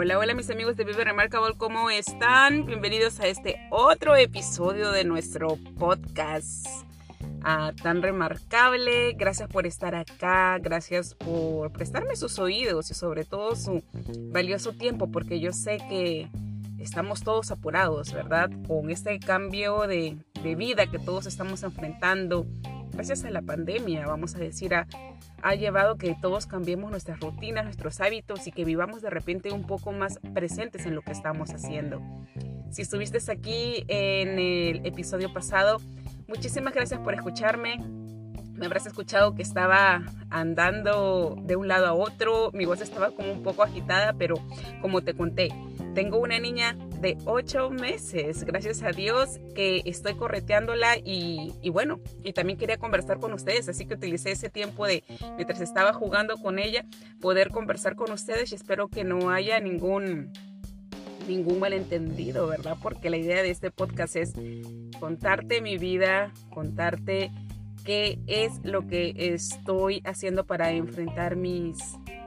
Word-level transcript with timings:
Hola, 0.00 0.16
hola 0.16 0.32
mis 0.32 0.48
amigos 0.48 0.76
de 0.76 0.84
Vive 0.84 1.02
Remarkable, 1.02 1.56
¿cómo 1.56 1.90
están? 1.90 2.66
Bienvenidos 2.66 3.18
a 3.18 3.26
este 3.26 3.56
otro 3.68 4.14
episodio 4.14 4.92
de 4.92 5.02
nuestro 5.02 5.58
podcast 5.76 6.68
ah, 7.42 7.72
tan 7.82 8.00
remarcable. 8.00 9.14
Gracias 9.14 9.48
por 9.48 9.66
estar 9.66 9.96
acá, 9.96 10.56
gracias 10.60 11.16
por 11.16 11.72
prestarme 11.72 12.14
sus 12.14 12.38
oídos 12.38 12.92
y 12.92 12.94
sobre 12.94 13.24
todo 13.24 13.56
su 13.56 13.82
valioso 14.30 14.72
tiempo, 14.72 15.10
porque 15.10 15.40
yo 15.40 15.52
sé 15.52 15.78
que 15.88 16.28
estamos 16.78 17.24
todos 17.24 17.50
apurados, 17.50 18.12
¿verdad? 18.12 18.50
Con 18.68 18.90
este 18.90 19.18
cambio 19.18 19.88
de, 19.88 20.16
de 20.44 20.54
vida 20.54 20.86
que 20.86 21.00
todos 21.00 21.26
estamos 21.26 21.64
enfrentando, 21.64 22.46
gracias 22.98 23.24
a 23.24 23.30
la 23.30 23.42
pandemia, 23.42 24.08
vamos 24.08 24.34
a 24.34 24.38
decir, 24.38 24.74
a 24.74 24.84
ha 25.42 25.54
llevado 25.54 25.98
que 25.98 26.16
todos 26.20 26.46
cambiemos 26.46 26.90
nuestras 26.90 27.20
rutinas, 27.20 27.64
nuestros 27.64 28.00
hábitos 28.00 28.48
y 28.48 28.50
que 28.50 28.64
vivamos 28.64 29.02
de 29.02 29.10
repente 29.10 29.52
un 29.52 29.68
poco 29.68 29.92
más 29.92 30.18
presentes 30.34 30.84
en 30.84 30.96
lo 30.96 31.02
que 31.02 31.12
estamos 31.12 31.50
haciendo. 31.50 32.02
Si 32.70 32.82
estuviste 32.82 33.18
aquí 33.30 33.84
en 33.86 34.40
el 34.40 34.84
episodio 34.84 35.32
pasado, 35.32 35.80
muchísimas 36.26 36.74
gracias 36.74 36.98
por 36.98 37.14
escucharme. 37.14 37.78
Me 38.54 38.66
habrás 38.66 38.86
escuchado 38.86 39.36
que 39.36 39.42
estaba 39.42 40.02
andando 40.28 41.36
de 41.44 41.54
un 41.54 41.68
lado 41.68 41.86
a 41.86 41.94
otro, 41.94 42.50
mi 42.52 42.64
voz 42.64 42.80
estaba 42.80 43.12
como 43.12 43.32
un 43.32 43.44
poco 43.44 43.62
agitada, 43.62 44.14
pero 44.14 44.34
como 44.82 45.02
te 45.02 45.14
conté, 45.14 45.50
tengo 45.94 46.18
una 46.18 46.40
niña 46.40 46.76
de 47.00 47.16
ocho 47.26 47.70
meses, 47.70 48.44
gracias 48.44 48.82
a 48.82 48.90
Dios 48.90 49.38
que 49.54 49.82
estoy 49.84 50.14
correteándola 50.14 50.96
y, 50.96 51.52
bueno, 51.70 52.00
y 52.24 52.32
también 52.32 52.58
quería 52.58 52.76
conversar 52.76 53.18
con 53.20 53.32
ustedes, 53.32 53.68
así 53.68 53.86
que 53.86 53.94
utilicé 53.94 54.32
ese 54.32 54.50
tiempo 54.50 54.86
de, 54.86 55.04
mientras 55.36 55.60
estaba 55.60 55.92
jugando 55.92 56.36
con 56.36 56.58
ella, 56.58 56.84
poder 57.20 57.50
conversar 57.50 57.94
con 57.94 58.10
ustedes 58.10 58.52
y 58.52 58.56
espero 58.56 58.88
que 58.88 59.04
no 59.04 59.30
haya 59.30 59.60
ningún 59.60 60.32
ningún 61.28 61.60
malentendido, 61.60 62.46
¿verdad? 62.46 62.78
Porque 62.82 63.10
la 63.10 63.18
idea 63.18 63.42
de 63.42 63.50
este 63.50 63.70
podcast 63.70 64.16
es 64.16 64.32
contarte 64.98 65.60
mi 65.60 65.76
vida, 65.76 66.32
contarte 66.48 67.30
qué 67.84 68.18
es 68.26 68.64
lo 68.64 68.86
que 68.86 69.14
estoy 69.16 70.00
haciendo 70.04 70.46
para 70.46 70.72
enfrentar 70.72 71.36
mis 71.36 71.78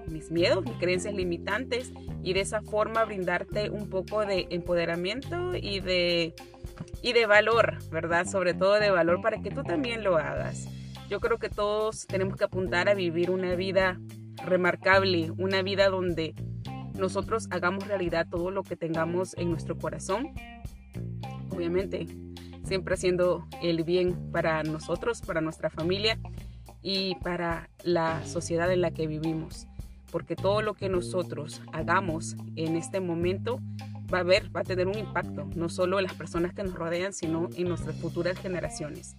mis 0.07 0.31
miedos, 0.31 0.63
mis 0.63 0.77
creencias 0.77 1.13
limitantes 1.13 1.91
y 2.23 2.33
de 2.33 2.41
esa 2.41 2.61
forma 2.61 3.05
brindarte 3.05 3.69
un 3.69 3.89
poco 3.89 4.25
de 4.25 4.47
empoderamiento 4.49 5.55
y 5.55 5.80
de, 5.80 6.33
y 7.02 7.13
de 7.13 7.25
valor, 7.25 7.77
¿verdad? 7.91 8.25
Sobre 8.25 8.53
todo 8.53 8.80
de 8.80 8.91
valor 8.91 9.21
para 9.21 9.41
que 9.41 9.52
tú 9.52 9.63
también 9.63 10.03
lo 10.03 10.17
hagas. 10.17 10.67
Yo 11.09 11.19
creo 11.19 11.38
que 11.39 11.49
todos 11.49 12.08
tenemos 12.08 12.38
que 12.38 12.45
apuntar 12.45 12.88
a 12.88 12.93
vivir 12.93 13.31
una 13.31 13.55
vida 13.55 13.99
remarcable, 14.45 15.31
una 15.38 15.61
vida 15.61 15.89
donde 15.89 16.36
nosotros 16.97 17.47
hagamos 17.52 17.88
realidad 17.88 18.27
todo 18.30 18.52
lo 18.52 18.63
que 18.63 18.75
tengamos 18.75 19.36
en 19.38 19.49
nuestro 19.49 19.77
corazón. 19.77 20.33
Obviamente, 21.49 22.08
siempre 22.63 22.93
haciendo 22.93 23.45
el 23.61 23.83
bien 23.83 24.31
para 24.31 24.63
nosotros, 24.63 25.21
para 25.21 25.41
nuestra 25.41 25.69
familia 25.69 26.17
y 26.81 27.15
para 27.15 27.69
la 27.83 28.25
sociedad 28.25 28.71
en 28.71 28.81
la 28.81 28.91
que 28.91 29.08
vivimos 29.08 29.67
porque 30.12 30.36
todo 30.36 30.62
lo 30.62 30.73
que 30.73 30.90
nosotros 30.90 31.62
hagamos 31.72 32.36
en 32.56 32.76
este 32.76 33.00
momento 33.00 33.59
va 34.14 34.20
a 34.20 34.23
ver, 34.23 34.56
va 34.56 34.62
a 34.62 34.64
tener 34.64 34.88
un 34.88 34.98
impacto, 34.98 35.48
no 35.56 35.70
solo 35.70 35.98
en 36.00 36.04
las 36.04 36.14
personas 36.14 36.54
que 36.54 36.64
nos 36.64 36.76
rodean, 36.76 37.14
sino 37.14 37.50
en 37.56 37.70
nuestras 37.70 37.95
futuras 37.95 38.38
generaciones. 38.38 39.16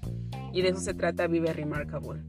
Y 0.53 0.63
de 0.63 0.69
eso 0.69 0.81
se 0.81 0.95
trata 0.95 1.27
Vive 1.27 1.53
Remarkable. 1.53 2.23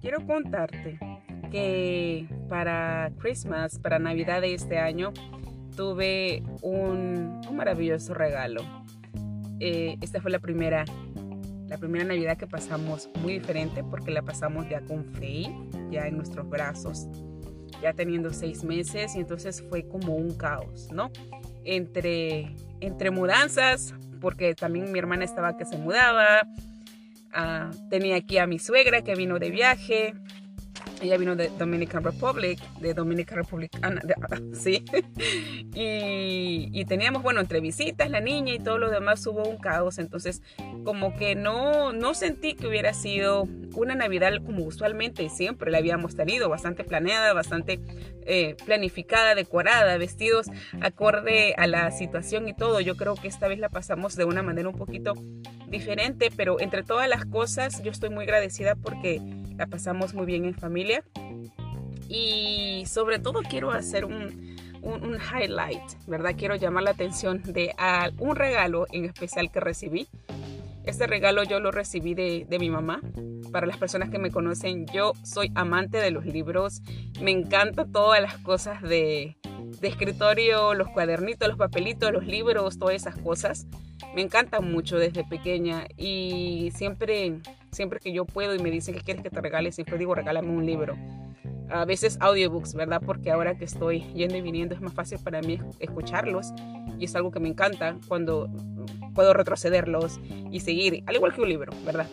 Quiero 0.00 0.24
contarte 0.26 0.98
que 1.50 2.28
para 2.48 3.10
Christmas, 3.18 3.78
para 3.78 3.98
Navidad 3.98 4.40
de 4.40 4.54
este 4.54 4.78
año, 4.78 5.12
tuve 5.76 6.42
un, 6.62 7.40
maravilloso 7.52 8.14
regalo. 8.14 8.62
Eh, 9.60 9.96
esta 10.00 10.20
fue 10.20 10.30
la 10.30 10.38
primera 10.38 10.84
la 11.68 11.76
primera 11.76 12.04
Navidad 12.04 12.36
que 12.36 12.46
pasamos 12.46 13.10
muy 13.22 13.34
diferente 13.34 13.84
porque 13.84 14.10
la 14.10 14.22
pasamos 14.22 14.68
ya 14.68 14.80
con 14.80 15.04
Faye, 15.04 15.54
ya 15.90 16.06
en 16.06 16.16
nuestros 16.16 16.48
brazos, 16.48 17.08
ya 17.82 17.92
teniendo 17.92 18.32
seis 18.32 18.64
meses 18.64 19.14
y 19.14 19.20
entonces 19.20 19.62
fue 19.68 19.86
como 19.86 20.16
un 20.16 20.34
caos, 20.36 20.88
¿no? 20.92 21.10
Entre, 21.64 22.56
entre 22.80 23.10
mudanzas, 23.10 23.94
porque 24.20 24.54
también 24.54 24.90
mi 24.90 24.98
hermana 24.98 25.24
estaba 25.24 25.56
que 25.56 25.66
se 25.66 25.76
mudaba, 25.76 26.48
ah, 27.32 27.70
tenía 27.90 28.16
aquí 28.16 28.38
a 28.38 28.46
mi 28.46 28.58
suegra 28.58 29.02
que 29.02 29.14
vino 29.14 29.38
de 29.38 29.50
viaje, 29.50 30.14
ella 31.00 31.16
vino 31.16 31.36
de 31.36 31.48
Dominican 31.58 32.02
Republic, 32.04 32.58
de 32.80 32.94
Dominican 32.94 33.38
Republic, 33.38 33.70
sí. 34.52 34.84
y, 35.74 36.68
y, 36.72 36.84
teníamos, 36.84 37.22
bueno, 37.22 37.40
entre 37.40 37.60
visitas, 37.60 38.10
la 38.10 38.20
niña 38.20 38.54
y 38.54 38.58
todo 38.58 38.78
lo 38.78 38.90
demás 38.90 39.26
hubo 39.26 39.44
un 39.44 39.58
caos. 39.58 39.98
Entonces, 39.98 40.42
como 40.84 41.16
que 41.16 41.34
no, 41.34 41.92
no 41.92 42.14
sentí 42.14 42.54
que 42.54 42.66
hubiera 42.66 42.94
sido 42.94 43.46
una 43.74 43.94
Navidad 43.94 44.32
como 44.44 44.64
usualmente 44.64 45.28
siempre 45.28 45.70
la 45.70 45.78
habíamos 45.78 46.16
tenido, 46.16 46.48
bastante 46.48 46.84
planeada, 46.84 47.32
bastante 47.32 47.80
eh, 48.26 48.56
planificada, 48.64 49.34
decorada, 49.34 49.96
vestidos 49.98 50.50
acorde 50.80 51.54
a 51.56 51.66
la 51.66 51.90
situación 51.90 52.48
y 52.48 52.54
todo. 52.54 52.80
Yo 52.80 52.96
creo 52.96 53.14
que 53.14 53.28
esta 53.28 53.48
vez 53.48 53.58
la 53.58 53.68
pasamos 53.68 54.16
de 54.16 54.24
una 54.24 54.42
manera 54.42 54.68
un 54.68 54.76
poquito 54.76 55.14
diferente, 55.68 56.30
pero 56.34 56.60
entre 56.60 56.82
todas 56.82 57.08
las 57.08 57.24
cosas 57.26 57.82
yo 57.82 57.90
estoy 57.90 58.10
muy 58.10 58.24
agradecida 58.24 58.74
porque 58.74 59.20
la 59.58 59.66
pasamos 59.66 60.14
muy 60.14 60.24
bien 60.24 60.44
en 60.46 60.54
familia. 60.54 61.04
Y 62.08 62.84
sobre 62.86 63.18
todo 63.18 63.42
quiero 63.42 63.70
hacer 63.72 64.06
un, 64.06 64.56
un, 64.80 65.16
highlight, 65.16 65.82
¿verdad? 66.06 66.34
Quiero 66.38 66.56
llamar 66.56 66.84
la 66.84 66.92
atención 66.92 67.42
de 67.42 67.74
un 68.18 68.36
regalo 68.36 68.86
en 68.92 69.04
especial 69.04 69.50
que 69.50 69.60
recibí. 69.60 70.08
Este 70.84 71.06
regalo 71.06 71.42
yo 71.42 71.60
lo 71.60 71.70
recibí 71.70 72.14
de, 72.14 72.46
de, 72.48 72.58
mi 72.58 72.70
mamá. 72.70 73.02
Para 73.52 73.66
las 73.66 73.76
personas 73.76 74.08
que 74.08 74.18
me 74.18 74.30
conocen, 74.30 74.86
yo 74.86 75.12
soy 75.22 75.52
amante 75.54 75.98
de 75.98 76.10
los 76.10 76.24
libros. 76.24 76.80
Me 77.20 77.30
encanta 77.30 77.84
todas 77.84 78.22
las 78.22 78.38
cosas 78.38 78.80
de, 78.80 79.36
de 79.80 79.88
escritorio, 79.88 80.72
los 80.72 80.88
cuadernitos, 80.88 81.46
los 81.46 81.58
papelitos, 81.58 82.10
los 82.10 82.26
libros, 82.26 82.78
todas 82.78 82.94
esas 82.94 83.16
cosas. 83.18 83.66
Me 84.14 84.22
encantan 84.22 84.70
mucho 84.70 84.96
desde 84.98 85.24
pequeña 85.24 85.86
y 85.96 86.72
siempre 86.74 87.40
siempre 87.70 88.00
que 88.00 88.12
yo 88.12 88.24
puedo 88.24 88.54
y 88.54 88.58
me 88.58 88.70
dicen 88.70 88.94
que 88.94 89.00
quieres 89.00 89.22
que 89.22 89.30
te 89.30 89.40
regale, 89.40 89.72
siempre 89.72 89.98
digo 89.98 90.14
regálame 90.14 90.50
un 90.50 90.64
libro. 90.64 90.96
A 91.70 91.84
veces 91.84 92.16
audiobooks, 92.20 92.74
¿verdad? 92.74 93.02
Porque 93.04 93.30
ahora 93.30 93.56
que 93.56 93.64
estoy 93.64 94.00
yendo 94.14 94.36
y 94.36 94.40
viniendo 94.40 94.74
es 94.74 94.80
más 94.80 94.94
fácil 94.94 95.18
para 95.18 95.42
mí 95.42 95.60
escucharlos 95.78 96.52
y 96.98 97.04
es 97.04 97.14
algo 97.14 97.30
que 97.30 97.40
me 97.40 97.48
encanta 97.48 97.96
cuando 98.08 98.48
puedo 99.14 99.34
retrocederlos 99.34 100.18
y 100.50 100.60
seguir, 100.60 101.02
al 101.06 101.16
igual 101.16 101.34
que 101.34 101.42
un 101.42 101.48
libro, 101.48 101.72
¿verdad? 101.84 102.06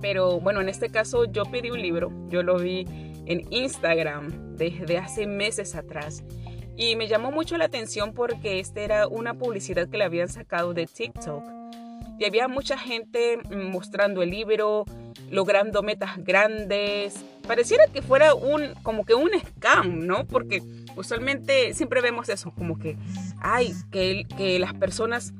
Pero 0.00 0.38
bueno, 0.40 0.60
en 0.60 0.68
este 0.68 0.90
caso 0.90 1.24
yo 1.24 1.44
pedí 1.44 1.70
un 1.70 1.80
libro, 1.80 2.12
yo 2.28 2.42
lo 2.42 2.58
vi 2.58 2.86
en 3.26 3.42
Instagram 3.50 4.56
desde 4.56 4.98
hace 4.98 5.26
meses 5.26 5.74
atrás 5.74 6.22
y 6.76 6.96
me 6.96 7.08
llamó 7.08 7.30
mucho 7.30 7.56
la 7.56 7.66
atención 7.66 8.12
porque 8.12 8.60
esta 8.60 8.80
era 8.80 9.08
una 9.08 9.34
publicidad 9.34 9.88
que 9.88 9.96
le 9.96 10.04
habían 10.04 10.28
sacado 10.28 10.74
de 10.74 10.86
TikTok 10.86 11.42
y 12.18 12.24
había 12.24 12.48
mucha 12.48 12.78
gente 12.78 13.38
mostrando 13.50 14.22
el 14.22 14.30
libro, 14.30 14.84
logrando 15.30 15.82
metas 15.82 16.16
grandes. 16.18 17.24
Pareciera 17.46 17.86
que 17.88 18.02
fuera 18.02 18.34
un, 18.34 18.74
como 18.82 19.04
que 19.04 19.14
un 19.14 19.30
scam, 19.38 20.06
¿no? 20.06 20.26
Porque 20.26 20.62
usualmente 20.96 21.74
siempre 21.74 22.00
vemos 22.00 22.28
eso, 22.28 22.52
como 22.52 22.78
que, 22.78 22.96
ay, 23.40 23.74
que, 23.90 24.26
que 24.36 24.58
las 24.58 24.74
personas 24.74 25.34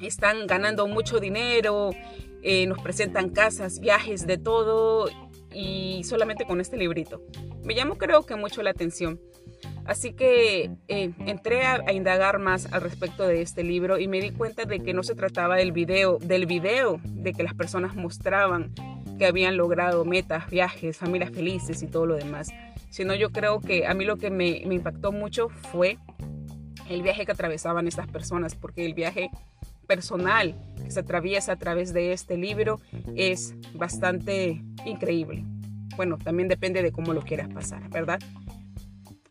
están 0.00 0.46
ganando 0.46 0.86
mucho 0.86 1.20
dinero, 1.20 1.90
eh, 2.42 2.66
nos 2.66 2.80
presentan 2.82 3.30
casas, 3.30 3.80
viajes, 3.80 4.26
de 4.26 4.36
todo, 4.36 5.08
y 5.52 6.02
solamente 6.04 6.44
con 6.44 6.60
este 6.60 6.76
librito. 6.76 7.22
Me 7.62 7.74
llamó 7.74 7.96
creo 7.96 8.26
que 8.26 8.36
mucho 8.36 8.62
la 8.62 8.70
atención. 8.70 9.20
Así 9.86 10.12
que 10.14 10.70
eh, 10.88 11.12
entré 11.26 11.62
a, 11.62 11.92
indagar 11.92 12.38
más 12.38 12.72
al 12.72 12.80
respecto 12.80 13.26
de 13.26 13.42
este 13.42 13.62
libro 13.62 13.98
y 13.98 14.08
me 14.08 14.20
di 14.20 14.30
cuenta 14.30 14.64
de 14.64 14.80
que 14.80 14.94
no 14.94 15.02
se 15.02 15.14
trataba 15.14 15.56
del 15.56 15.72
video, 15.72 16.18
del 16.18 16.46
video 16.46 17.00
de 17.04 17.32
que 17.32 17.42
las 17.42 17.54
personas 17.54 17.94
mostraban 17.94 18.72
que 19.18 19.26
habían 19.26 19.56
logrado 19.56 20.04
metas, 20.04 20.48
viajes, 20.50 20.96
familias 20.96 21.30
felices 21.30 21.82
y 21.82 21.86
todo 21.86 22.06
lo 22.06 22.16
demás, 22.16 22.48
sino 22.90 23.14
yo 23.14 23.30
creo 23.30 23.60
que 23.60 23.86
a 23.86 23.94
mí 23.94 24.04
lo 24.04 24.16
que 24.16 24.30
me, 24.30 24.62
me 24.66 24.74
impactó 24.74 25.12
mucho 25.12 25.48
fue 25.48 25.98
el 26.88 27.02
viaje 27.02 27.24
que 27.26 27.32
atravesaban 27.32 27.86
estas 27.86 28.08
personas, 28.08 28.54
porque 28.54 28.84
el 28.84 28.94
viaje 28.94 29.30
personal 29.86 30.54
que 30.82 30.90
se 30.90 31.00
atraviesa 31.00 31.52
a 31.52 31.56
través 31.56 31.92
de 31.92 32.12
este 32.12 32.36
libro 32.36 32.80
es 33.16 33.54
bastante 33.74 34.62
increíble. 34.84 35.44
Bueno, 35.96 36.18
también 36.18 36.48
depende 36.48 36.82
de 36.82 36.92
cómo 36.92 37.12
lo 37.12 37.22
quieras 37.22 37.48
pasar, 37.48 37.88
¿verdad? 37.90 38.18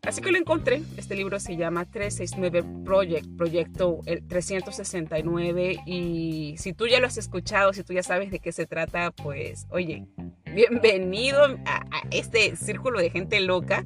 Así 0.05 0.21
que 0.21 0.33
lo 0.33 0.37
encontré. 0.37 0.81
Este 0.97 1.15
libro 1.15 1.39
se 1.39 1.55
llama 1.55 1.85
369 1.85 2.83
Project, 2.83 3.25
proyecto 3.37 4.01
el 4.05 4.27
369. 4.27 5.79
Y 5.85 6.55
si 6.57 6.73
tú 6.73 6.87
ya 6.87 6.99
lo 6.99 7.07
has 7.07 7.17
escuchado, 7.17 7.71
si 7.71 7.83
tú 7.83 7.93
ya 7.93 8.03
sabes 8.03 8.29
de 8.29 8.39
qué 8.39 8.51
se 8.51 8.65
trata, 8.65 9.11
pues 9.11 9.65
oye, 9.69 10.05
bienvenido 10.53 11.41
a, 11.65 11.85
este 12.11 12.57
círculo 12.57 12.99
de 12.99 13.11
gente 13.11 13.39
loca. 13.39 13.85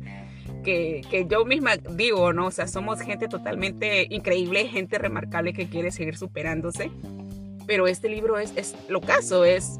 Que, 0.64 1.02
que, 1.10 1.28
yo 1.28 1.46
misma 1.46 1.78
digo, 1.78 2.34
¿no? 2.34 2.48
O 2.48 2.52
sea, 2.52 2.68
somos 2.68 3.00
gente 3.00 3.28
totalmente 3.28 4.08
increíble, 4.10 4.68
gente 4.68 4.98
remarcable 4.98 5.54
que 5.54 5.70
quiere 5.70 5.92
seguir 5.92 6.18
superándose. 6.18 6.92
Pero 7.68 7.88
este 7.88 8.10
libro 8.10 8.40
es, 8.40 8.54
es 8.56 8.76
lo 8.90 9.02
caso, 9.02 9.46
es, 9.46 9.80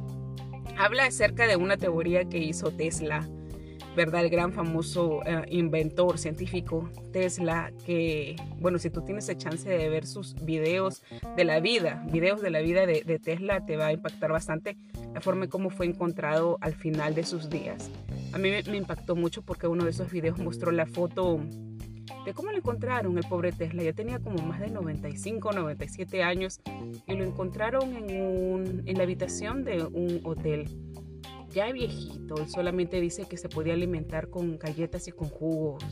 habla 0.78 1.06
acerca 1.06 1.48
de 1.48 1.56
una 1.56 1.78
teoría 1.78 2.26
que 2.26 2.38
hizo 2.38 2.72
Tesla 2.72 3.28
¿verdad? 3.98 4.24
El 4.24 4.30
gran 4.30 4.54
famoso 4.54 5.26
eh, 5.26 5.42
inventor 5.50 6.20
científico 6.20 6.88
Tesla, 7.12 7.74
que, 7.84 8.36
bueno, 8.60 8.78
si 8.78 8.92
tú 8.92 9.02
tienes 9.02 9.28
el 9.28 9.38
chance 9.38 9.68
de 9.68 9.90
ver 9.90 10.06
sus 10.06 10.36
videos 10.46 11.02
de 11.36 11.44
la 11.44 11.60
vida, 11.60 12.06
videos 12.12 12.40
de 12.42 12.52
la 12.52 12.60
vida 12.62 12.86
de, 12.86 13.20
Tesla, 13.20 13.66
te 13.66 13.76
va 13.76 13.88
a 13.88 13.94
impactar 13.94 14.32
bastante 14.32 14.78
la 15.16 15.20
forma 15.20 15.46
en 15.46 15.50
cómo 15.50 15.72
fue 15.72 15.88
encontrado 15.88 16.60
al 16.62 16.76
final 16.76 17.16
de 17.16 17.24
sus 17.24 17.50
días. 17.50 17.90
A 18.34 18.38
mí 18.38 18.52
me, 18.52 18.78
impactó 18.78 19.16
mucho 19.16 19.42
porque 19.42 19.66
uno 19.66 19.84
de 19.84 19.90
esos 19.90 20.12
videos 20.12 20.38
mostró 20.38 20.70
la 20.72 20.86
foto 20.86 21.40
de 22.24 22.34
cómo 22.36 22.52
lo 22.52 22.58
encontraron 22.58 23.18
el 23.18 23.24
pobre 23.24 23.52
Tesla. 23.52 23.82
Ya 23.82 23.94
tenía 23.94 24.20
como 24.20 24.44
más 24.44 24.60
de 24.60 24.70
95, 24.70 25.54
97 25.54 26.22
años 26.22 26.62
y 27.08 27.16
lo 27.16 27.24
encontraron 27.24 27.96
en, 27.96 28.22
un, 28.22 28.84
en 28.86 28.98
la 28.98 29.04
habitación 29.04 29.64
de 29.64 29.84
un 29.84 30.22
hotel 30.24 30.87
ya 31.54 31.72
viejito, 31.72 32.36
él 32.38 32.50
solamente 32.50 33.00
dice 33.02 33.26
que 33.26 33.38
se 33.38 33.50
podía 33.50 33.74
alimentar 33.74 34.30
con 34.30 34.58
galletas 34.58 35.08
y 35.08 35.12
con 35.12 35.30
jugos, 35.30 35.84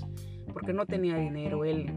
porque 0.53 0.73
no 0.73 0.85
tenía 0.85 1.17
dinero. 1.17 1.65
Él, 1.65 1.91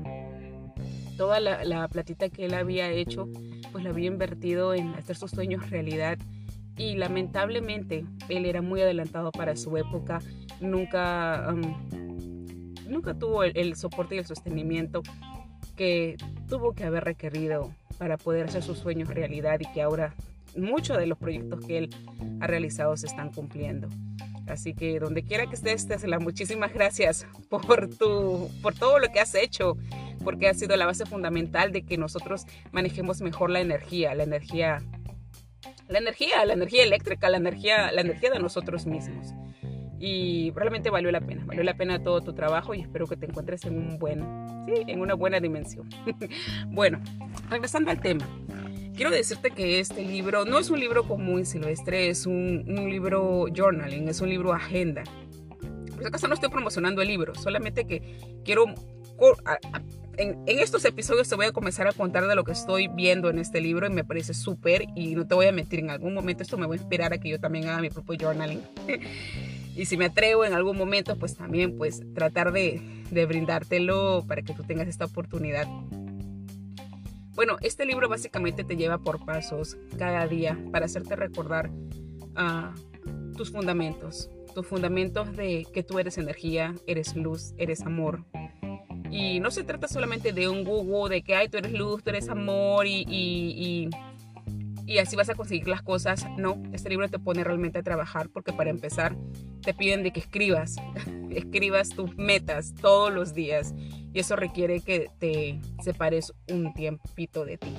toda 1.17 1.41
la, 1.41 1.89
platita 1.89 2.29
que 2.29 2.47
él 2.47 2.55
había 2.55 2.91
hecho, 2.91 3.29
pues 3.73 3.85
la 3.85 3.91
había 3.91 4.07
invertido 4.07 4.75
en 4.75 4.95
hacer 4.95 5.17
sus 5.17 5.31
sueños 5.31 5.69
realidad. 5.71 6.19
Y 6.77 6.95
lamentablemente 6.95 8.05
él 8.29 8.47
era 8.47 8.63
muy 8.63 8.81
adelantado 8.81 9.33
para 9.33 9.57
su 9.57 9.77
época, 9.77 10.21
nunca, 10.61 11.53
nunca 12.89 13.15
tuvo 13.15 13.43
el 13.43 13.75
soporte 13.75 14.15
y 14.15 14.19
el 14.19 14.27
sostenimiento 14.27 15.03
que 15.77 16.17
tuvo 16.49 16.73
que 16.73 16.85
haber 16.85 17.05
requerido 17.05 17.73
para 17.99 18.17
poder 18.17 18.47
hacer 18.47 18.63
sus 18.63 18.79
sueños 18.79 19.09
realidad 19.09 19.59
y 19.61 19.73
que 19.73 19.83
ahora 19.83 20.15
muchos 20.61 20.99
de 20.99 21.07
los 21.07 21.19
proyectos 21.19 21.65
que 21.65 21.79
él 21.79 21.91
ha 22.41 22.47
realizado 22.47 22.97
se 22.97 23.07
están 23.07 23.33
cumpliendo. 23.33 23.89
Así 24.47 24.75
que 24.75 24.99
donde 24.99 25.23
quiera 25.23 25.47
que 25.47 25.55
estés, 25.55 25.87
Tesla, 25.87 26.19
muchísimas 26.19 26.73
gracias 26.73 27.27
por, 27.51 27.89
tu, 27.89 28.51
por 28.63 28.75
todo 28.75 28.99
lo 28.99 29.09
que 29.09 29.21
has 29.21 29.35
hecho, 29.35 29.77
porque 30.25 30.49
ha 30.49 30.55
sido 30.55 30.77
la 30.77 30.87
base 30.87 31.05
fundamental 31.05 31.73
de 31.73 31.83
que 31.83 31.99
nosotros 31.99 32.47
manejemos 32.73 33.21
mejor 33.21 33.51
la 33.51 33.61
energía, 33.61 34.15
la 34.15 34.23
energía, 34.23 34.83
la 35.89 35.99
energía, 35.99 36.45
la 36.45 36.55
energía 36.55 36.83
eléctrica, 36.83 37.29
la 37.29 37.37
energía, 37.37 37.93
la 37.93 38.01
energía 38.01 38.31
de 38.31 38.39
nosotros 38.39 38.87
mismos. 38.87 39.35
Y 40.01 40.53
realmente 40.53 40.91
valió 40.91 41.11
la 41.11 41.21
pena, 41.21 41.45
valió 41.45 41.65
la 41.65 41.75
pena 41.75 42.03
todo 42.03 42.21
tu 42.21 42.33
trabajo 42.33 42.73
y 42.73 42.81
espero 42.81 43.07
que 43.07 43.17
te 43.17 43.27
encuentres 43.27 43.65
en 43.65 43.77
un 43.77 43.99
buen, 43.99 44.23
en 44.69 45.01
una 45.01 45.15
buena 45.15 45.41
dimensión. 45.41 45.89
bueno, 46.69 47.03
regresando 47.51 47.91
al 47.91 48.01
tema 48.01 48.25
quiero 48.99 49.13
decirte 49.13 49.53
que 49.53 49.79
este 49.79 50.03
libro 50.03 50.45
no 50.45 50.59
es 50.59 50.71
un 50.71 50.81
libro 50.81 51.05
común 51.05 51.47
silvestre, 51.47 52.09
es 52.09 52.27
un, 52.27 52.65
libro 52.67 53.47
journaling, 53.55 54.09
es 54.09 54.21
un 54.21 54.29
libro 54.29 54.53
agenda. 54.53 55.05
Por 55.93 56.01
si 56.01 56.07
acaso 56.07 56.27
no 56.27 56.35
estoy 56.35 56.49
promocionando 56.49 57.01
el 57.01 57.09
libro, 57.09 57.35
solamente 57.37 57.87
que 57.87 58.19
quiero... 58.45 58.67
En, 60.17 60.43
estos 60.47 60.85
episodios 60.85 61.29
te 61.29 61.37
voy 61.37 61.47
a 61.47 61.53
comenzar 61.53 61.87
a 61.87 61.93
contar 61.93 62.27
de 62.27 62.35
lo 62.35 62.43
que 62.43 62.51
estoy 62.51 62.89
viendo 62.89 63.31
en 63.31 63.39
este 63.39 63.61
libro 63.61 63.87
y 63.87 63.91
me 63.91 64.03
parece 64.03 64.35
súper 64.35 64.87
y 64.97 65.15
no 65.15 65.29
te 65.29 65.37
voy 65.37 65.47
a 65.47 65.53
mentir, 65.53 65.79
en 65.79 65.91
algún 65.91 66.13
momento 66.13 66.43
esto 66.43 66.59
me 66.59 66.67
va 66.67 66.75
a 66.75 66.77
inspirar 66.77 67.13
a 67.13 67.19
que 67.19 67.29
yo 67.29 67.39
también 67.39 67.69
haga 67.69 67.81
mi 67.81 67.91
propio 67.91 68.19
journaling. 68.19 68.63
y 69.77 69.85
si 69.85 69.97
me 69.97 70.07
atrevo 70.07 70.45
en 70.45 70.55
algún 70.55 70.77
momento, 70.77 71.17
pues 71.17 71.37
también 71.37 71.79
pues 71.79 72.03
tratar 72.15 72.51
de, 72.51 72.83
de 73.13 73.27
brindártelo 73.27 74.25
para 74.27 74.43
que 74.43 74.55
tú 74.55 74.65
tengas 74.65 74.89
esta 74.89 75.05
oportunidad 75.05 75.69
bueno, 77.39 77.57
este 77.61 77.87
libro 77.87 78.09
básicamente 78.09 78.65
te 78.65 78.75
lleva 78.75 78.99
por 78.99 79.25
pasos 79.25 79.77
cada 79.97 80.27
día 80.27 80.59
para 80.73 80.87
hacerte 80.87 81.15
recordar 81.15 81.71
ah, 82.35 82.75
tus 83.37 83.53
fundamentos, 83.53 84.29
tus 84.57 84.67
fundamentos 84.67 85.37
de 85.37 85.65
que 85.73 85.85
tú 85.85 86.01
eres 86.01 86.19
energía, 86.19 86.75
eres 86.89 87.15
luz, 87.15 87.55
eres 87.57 87.83
amor. 87.83 88.25
Y 89.13 89.39
no 89.39 89.53
se 89.53 89.63
trata 89.63 89.87
solamente 89.87 90.33
de 90.33 90.49
un 90.49 90.65
Google, 90.65 91.15
de 91.15 91.23
que 91.23 91.37
ay, 91.37 91.49
tú 91.49 91.59
eres 91.59 91.73
luz, 91.75 92.03
tú 92.03 92.11
eres 92.11 92.29
amor 92.29 92.89
y, 92.89 93.05
y, 93.07 93.89
y 94.85 94.99
así 94.99 95.15
vas 95.15 95.29
a 95.29 95.37
conseguir 95.37 95.69
las 95.69 95.83
cosas. 95.83 96.27
No, 96.39 96.61
este 96.73 96.89
libro 96.89 97.09
te 97.09 97.21
pone 97.21 97.45
realmente 97.45 97.79
a 97.79 97.83
trabajar 97.85 98.31
porque 98.31 98.53
para 98.53 98.71
empezar 98.71 99.17
te 99.63 99.73
piden 99.75 100.03
de 100.03 100.11
que 100.11 100.19
escribas, 100.19 100.75
escribas 101.31 101.91
tus 101.91 102.17
metas 102.17 102.75
todos 102.75 103.15
los 103.15 103.33
días 103.33 103.77
y 104.13 104.21
eso 104.21 104.37
requiere 104.37 104.81
que 104.81 105.11
te 105.19 105.61
separes 105.83 106.33
un 106.51 106.73
tiempito 106.75 107.45
de 107.45 107.59
ti. 107.59 107.75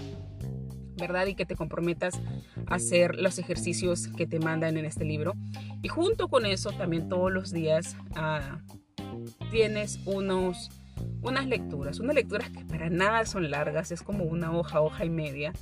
¿verdad? 1.00 1.28
Y 1.28 1.36
que 1.36 1.46
te 1.46 1.56
comprometas 1.56 2.20
a 2.68 2.76
hacer 2.76 3.16
los 3.16 3.40
ejercicios 3.40 4.08
que 4.10 4.28
te 4.28 4.40
mandan 4.40 4.78
en 4.78 4.86
este 4.86 5.06
libro. 5.06 5.34
Y 5.82 5.88
junto 5.88 6.28
con 6.28 6.46
eso, 6.46 6.72
también 6.72 7.10
todos 7.10 7.32
los 7.32 7.52
días 7.52 7.96
ah, 8.16 8.60
tienes 9.50 10.00
unos, 10.06 10.70
unas 11.22 11.48
lecturas, 11.48 12.00
unas 12.00 12.16
lecturas 12.16 12.50
que 12.50 12.66
para 12.66 12.90
nada 12.90 13.26
son 13.26 13.50
largas, 13.50 13.92
es 13.92 14.04
como 14.04 14.26
una 14.26 14.52
hoja, 14.52 14.82
hoja 14.82 15.06
y 15.06 15.10
media. 15.10 15.54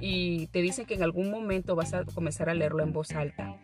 Y 0.00 0.46
te 0.48 0.62
dicen 0.62 0.86
que 0.86 0.94
en 0.94 1.02
algún 1.02 1.30
momento 1.30 1.74
vas 1.74 1.92
a 1.92 2.04
comenzar 2.04 2.48
a 2.48 2.54
leerlo 2.54 2.82
en 2.82 2.92
voz 2.92 3.12
alta. 3.12 3.56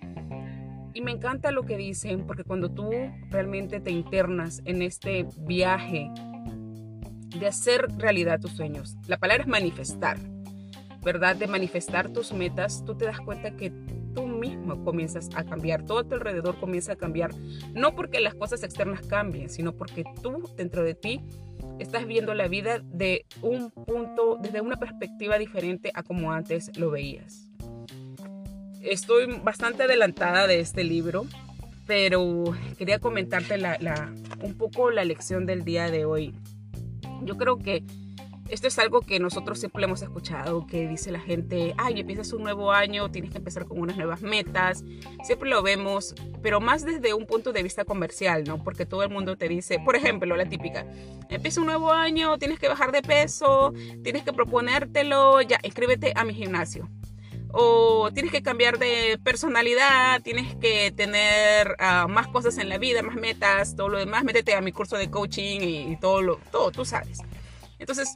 Y 0.94 1.00
me 1.00 1.10
encanta 1.10 1.50
lo 1.50 1.64
que 1.64 1.76
dicen 1.76 2.24
porque 2.24 2.44
cuando 2.44 2.70
tú 2.70 2.88
realmente 3.28 3.80
te 3.80 3.90
internas 3.90 4.62
en 4.64 4.80
este 4.80 5.26
viaje 5.38 6.08
de 7.36 7.46
hacer 7.48 7.88
realidad 7.98 8.40
tus 8.40 8.52
sueños, 8.52 8.96
la 9.08 9.18
palabra 9.18 9.42
es 9.42 9.48
manifestar, 9.48 10.18
¿verdad? 11.02 11.34
De 11.34 11.48
manifestar 11.48 12.10
tus 12.10 12.32
metas, 12.32 12.84
tú 12.84 12.94
te 12.94 13.06
das 13.06 13.20
cuenta 13.20 13.56
que 13.56 13.72
tú 14.14 14.28
mismo 14.28 14.84
comienzas 14.84 15.30
a 15.34 15.42
cambiar, 15.42 15.84
todo 15.84 15.98
a 15.98 16.04
tu 16.04 16.14
alrededor 16.14 16.60
comienza 16.60 16.92
a 16.92 16.96
cambiar, 16.96 17.32
no 17.74 17.96
porque 17.96 18.20
las 18.20 18.36
cosas 18.36 18.62
externas 18.62 19.04
cambien, 19.04 19.50
sino 19.50 19.72
porque 19.72 20.04
tú 20.22 20.48
dentro 20.56 20.84
de 20.84 20.94
ti 20.94 21.20
estás 21.80 22.06
viendo 22.06 22.34
la 22.34 22.46
vida 22.46 22.78
de 22.78 23.26
un 23.42 23.72
punto, 23.72 24.38
desde 24.40 24.60
una 24.60 24.76
perspectiva 24.76 25.38
diferente 25.38 25.90
a 25.92 26.04
como 26.04 26.30
antes 26.30 26.70
lo 26.78 26.92
veías 26.92 27.50
estoy 28.84 29.26
bastante 29.42 29.84
adelantada 29.84 30.46
de 30.46 30.60
este 30.60 30.84
libro, 30.84 31.26
pero 31.86 32.44
quería 32.78 32.98
comentarte 32.98 33.56
un 34.42 34.54
poco 34.54 34.90
la 34.90 35.04
lección 35.04 35.46
del 35.46 35.64
día 35.64 35.90
de 35.90 36.04
hoy. 36.04 36.34
Yo 37.22 37.36
creo 37.36 37.58
que 37.58 37.84
esto 38.48 38.68
es 38.68 38.78
algo 38.78 39.00
que 39.00 39.18
nosotros 39.18 39.58
siempre 39.58 39.84
hemos 39.84 40.02
escuchado, 40.02 40.66
que 40.66 40.86
dice 40.86 41.10
la 41.10 41.20
gente, 41.20 41.74
ay, 41.78 42.00
empiezas 42.00 42.32
un 42.34 42.42
nuevo 42.42 42.72
año, 42.72 43.10
tienes 43.10 43.30
que 43.30 43.38
empezar 43.38 43.64
con 43.64 43.80
unas 43.80 43.96
nuevas 43.96 44.20
metas. 44.20 44.84
Siempre 45.24 45.48
lo 45.48 45.62
vemos, 45.62 46.14
pero 46.42 46.60
más 46.60 46.84
desde 46.84 47.14
un 47.14 47.26
punto 47.26 47.52
de 47.52 47.62
vista 47.62 47.86
comercial, 47.86 48.44
¿no? 48.44 48.62
Porque 48.62 48.84
todo 48.84 49.02
el 49.02 49.08
mundo 49.08 49.36
te 49.36 49.48
dice, 49.48 49.78
por 49.82 49.96
ejemplo, 49.96 50.36
la 50.36 50.46
típica, 50.46 50.86
empieza 51.30 51.60
un 51.60 51.66
nuevo 51.66 51.90
año, 51.90 52.38
tienes 52.38 52.58
que 52.58 52.68
bajar 52.68 52.92
de 52.92 53.00
peso, 53.00 53.72
tienes 54.02 54.24
que 54.24 54.32
proponértelo, 54.34 55.40
ya, 55.40 55.58
inscríbete 55.62 56.12
a 56.14 56.24
mi 56.24 56.34
gimnasio 56.34 56.88
o 57.56 58.10
tienes 58.12 58.32
que 58.32 58.42
cambiar 58.42 58.78
de 58.78 59.18
personalidad, 59.22 60.20
tienes 60.22 60.56
que 60.56 60.90
tener 60.90 61.76
ah, 61.78 62.06
más 62.08 62.26
cosas 62.26 62.58
en 62.58 62.68
la 62.68 62.78
vida, 62.78 63.02
más 63.02 63.14
metas, 63.14 63.76
todo 63.76 63.88
lo 63.88 63.98
demás, 63.98 64.24
métete 64.24 64.54
a 64.54 64.60
mi 64.60 64.72
curso 64.72 64.96
de 64.96 65.08
coaching 65.08 65.60
y, 65.60 65.96
todo 65.96 66.20
lo, 66.20 66.40
todo, 66.50 66.72
tú 66.72 66.84
sabes. 66.84 67.20
Entonces, 67.78 68.12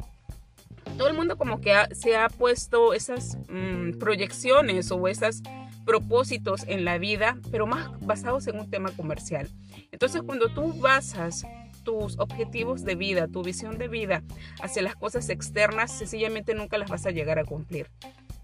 todo 0.97 1.07
el 1.07 1.15
mundo 1.15 1.39
como 1.39 1.61
que 1.61 1.73
se 1.95 2.17
ha 2.17 2.29
puesto 2.29 2.95
esas 2.95 3.39
mm, 3.49 3.99
proyecciones 3.99 4.91
o 4.91 5.07
esos 5.07 5.43
propósitos 5.87 6.65
en 6.67 6.85
la 6.85 6.99
vida, 6.99 7.39
pero 7.53 7.69
más 7.69 7.89
basados 8.01 8.49
en 8.49 8.59
un 8.59 8.69
tema 8.69 8.91
comercial. 8.91 9.49
Entonces, 9.93 10.23
cuando 10.23 10.49
tú 10.49 10.73
basas 10.81 11.47
tus 11.85 12.19
objetivos 12.19 12.85
de 12.85 12.97
vida, 12.97 13.29
tu 13.29 13.45
visión 13.45 13.79
de 13.79 13.87
vida 13.87 14.25
hacia 14.61 14.83
las 14.83 14.97
cosas 14.97 15.29
externas, 15.29 15.97
sencillamente 15.97 16.55
nunca 16.55 16.77
las 16.77 16.91
vas 16.91 17.07
a 17.07 17.13
llegar 17.13 17.39
a 17.39 17.45
cumplir 17.45 17.87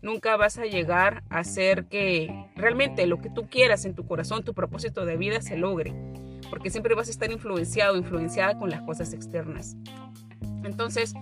nunca 0.05 0.37
vas 0.37 0.59
a 0.59 0.67
llegar 0.67 1.25
a 1.31 1.39
hacer 1.39 1.87
que 1.87 2.47
realmente 2.55 3.07
lo 3.07 3.21
que 3.21 3.31
tú 3.31 3.49
quieras 3.49 3.87
en 3.87 3.95
tu 3.95 4.07
corazón, 4.07 4.45
tu 4.45 4.53
propósito 4.53 5.07
de 5.07 5.17
vida 5.17 5.41
se 5.41 5.57
logre, 5.57 5.95
porque 6.51 6.71
siempre 6.71 6.95
vas 6.95 7.09
a 7.09 7.11
estar 7.11 7.33
influenciado, 7.33 7.97
influenciada 7.97 8.57
con 8.59 8.71
las 8.71 8.83
cosas 8.83 9.15
externas. 9.15 9.77
Entonces, 10.63 11.15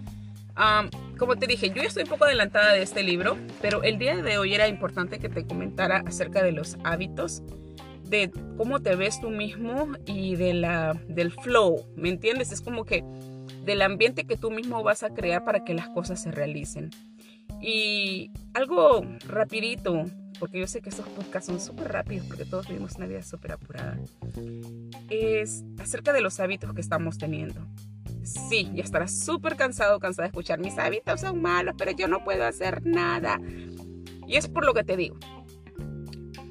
como 1.17 1.37
te 1.37 1.47
dije, 1.47 1.69
yo 1.69 1.77
ya 1.77 1.85
estoy 1.85 2.03
un 2.03 2.09
poco 2.09 2.25
adelantada 2.25 2.73
de 2.73 2.83
este 2.83 3.05
libro, 3.05 3.37
pero 3.61 3.85
el 3.85 3.99
día 3.99 4.17
de 4.17 4.37
hoy 4.37 4.53
era 4.53 4.67
importante 4.67 5.21
que 5.21 5.29
te 5.29 5.47
comentara 5.47 6.03
acerca 6.05 6.43
de 6.43 6.53
los 6.53 6.77
hábitos 6.85 7.43
de 8.09 8.31
cómo 8.59 8.83
te 8.83 8.95
ves 8.97 9.21
tú 9.21 9.31
mismo 9.31 9.89
y 10.07 10.35
de 10.37 10.55
la, 10.55 11.01
del 11.09 11.31
flow, 11.31 11.87
¿me 11.97 12.11
entiendes? 12.11 12.53
Es 12.53 12.61
como 12.61 12.85
que 12.85 13.05
del 13.65 13.81
ambiente 13.81 14.25
que 14.25 14.37
tú 14.37 14.51
mismo 14.51 14.83
vas 14.83 15.03
a 15.05 15.11
crear 15.11 15.45
para 15.45 15.65
que 15.65 15.73
las 15.73 15.89
cosas 15.89 16.21
se 16.21 16.33
realicen. 16.33 16.91
Y 17.63 18.33
algo 18.55 19.07
rapidito, 19.29 20.05
porque 20.41 20.59
yo 20.59 20.67
sé 20.67 20.83
que 20.83 20.89
estos 20.89 21.09
podcasts 21.09 21.47
son 21.47 21.61
súper 21.61 21.93
rápidos 21.93 22.27
porque 22.27 22.45
todos 22.45 22.67
vivimos 22.67 22.97
una 22.97 23.07
vida 23.07 23.23
súper 23.23 23.53
apurada, 23.53 23.99
es 25.09 25.63
acerca 25.79 26.13
de 26.13 26.21
los 26.21 26.41
hábitos 26.41 26.75
que 26.75 26.81
estamos 26.81 27.19
teniendo. 27.19 27.65
Sí, 28.25 28.71
ya 28.75 28.83
estarás 28.83 29.17
súper 29.19 29.57
cansado, 29.57 29.99
cansada 30.01 30.27
de 30.27 30.31
escuchar 30.31 30.59
mis 30.59 30.79
hábitos 30.79 31.21
son 31.21 31.41
malos, 31.41 31.75
pero 31.79 31.93
yo 31.93 32.09
no 32.09 32.25
puedo 32.25 32.45
hacer 32.45 32.85
nada. 32.85 33.41
Y 34.27 34.37
es 34.37 34.49
por 34.49 34.65
lo 34.65 34.75
que 34.75 34.85
te 34.85 34.97
digo. 34.97 35.19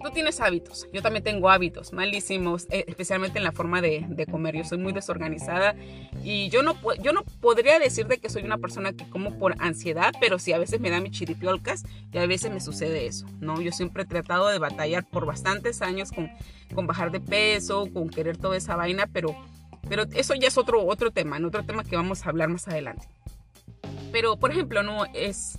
Tú 0.03 0.09
tienes 0.09 0.39
hábitos, 0.39 0.87
yo 0.91 1.01
también 1.01 1.23
tengo 1.23 1.49
hábitos 1.49 1.93
malísimos, 1.93 2.65
eh, 2.71 2.85
especialmente 2.87 3.37
en 3.37 3.43
la 3.43 3.51
forma 3.51 3.81
de, 3.81 4.27
comer. 4.29 4.55
Yo 4.55 4.63
soy 4.63 4.77
muy 4.77 4.93
desorganizada 4.93 5.75
y 6.23 6.49
yo 6.49 6.63
no, 6.63 6.75
yo 7.01 7.13
no 7.13 7.23
podría 7.39 7.77
decir 7.79 8.07
de 8.07 8.17
que 8.17 8.29
soy 8.29 8.43
una 8.43 8.57
persona 8.57 8.93
que 8.93 9.07
como 9.09 9.37
por 9.37 9.55
ansiedad, 9.59 10.13
pero 10.19 10.39
sí 10.39 10.53
a 10.53 10.57
veces 10.57 10.79
me 10.79 10.89
da 10.89 10.99
mi 11.01 11.11
chiripiolcas 11.11 11.83
y 12.11 12.17
a 12.17 12.25
veces 12.25 12.51
me 12.51 12.59
sucede 12.59 13.05
eso, 13.05 13.27
¿no? 13.39 13.61
Yo 13.61 13.71
siempre 13.71 14.03
he 14.03 14.05
tratado 14.05 14.47
de 14.47 14.59
batallar 14.59 15.05
por 15.05 15.25
bastantes 15.25 15.81
años 15.81 16.11
con, 16.11 16.31
con 16.73 16.87
bajar 16.87 17.11
de 17.11 17.19
peso, 17.19 17.87
con 17.93 18.09
querer 18.09 18.37
toda 18.37 18.57
esa 18.57 18.75
vaina, 18.75 19.07
pero, 19.11 19.35
pero 19.87 20.03
eso 20.13 20.33
ya 20.33 20.47
es 20.47 20.57
otro, 20.57 20.85
otro 20.85 21.11
tema, 21.11 21.39
otro 21.45 21.63
tema 21.63 21.83
que 21.83 21.95
vamos 21.95 22.25
a 22.25 22.29
hablar 22.29 22.49
más 22.49 22.67
adelante. 22.67 23.07
Pero, 24.11 24.37
por 24.37 24.51
ejemplo, 24.51 24.83
no 24.83 25.05
es 25.13 25.57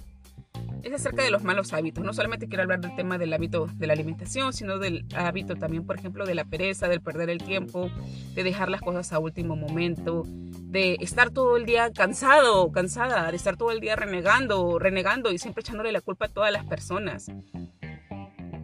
es 0.83 0.93
acerca 0.93 1.23
de 1.23 1.31
los 1.31 1.45
malos 1.45 1.73
hábitos. 1.73 2.05
No 2.05 2.13
solamente 2.13 2.49
quiero 2.49 2.63
hablar 2.63 2.81
del 2.81 2.95
tema 2.97 3.19
del 3.19 3.33
hábito 3.33 3.69
de 3.75 3.87
la 3.87 3.93
alimentación, 3.93 4.53
sino 4.53 4.79
del 4.79 5.07
hábito 5.15 5.57
también, 5.57 5.87
por 5.87 5.97
ejemplo, 5.97 6.27
de 6.27 6.35
la 6.35 6.45
pereza, 6.45 6.89
del 6.89 7.01
perder 7.01 7.31
el 7.31 7.43
tiempo, 7.43 7.91
de 8.35 8.43
dejar 8.43 8.69
las 8.69 8.81
cosas 8.81 9.13
a 9.13 9.19
último 9.19 9.57
momento, 9.57 10.25
de 10.27 10.97
estar 11.01 11.31
todo 11.31 11.57
el 11.57 11.67
día 11.67 11.93
cansado, 11.93 12.71
cansada, 12.73 13.31
de 13.31 13.37
estar 13.37 13.57
todo 13.57 13.71
el 13.71 13.81
día 13.81 13.97
renegando, 13.97 14.79
renegando 14.79 15.33
y 15.33 15.39
siempre 15.39 15.61
echándole 15.61 15.93
la 15.93 16.01
culpa 16.01 16.27
a 16.27 16.29
todas 16.29 16.53
las 16.53 16.65
personas. 16.65 17.31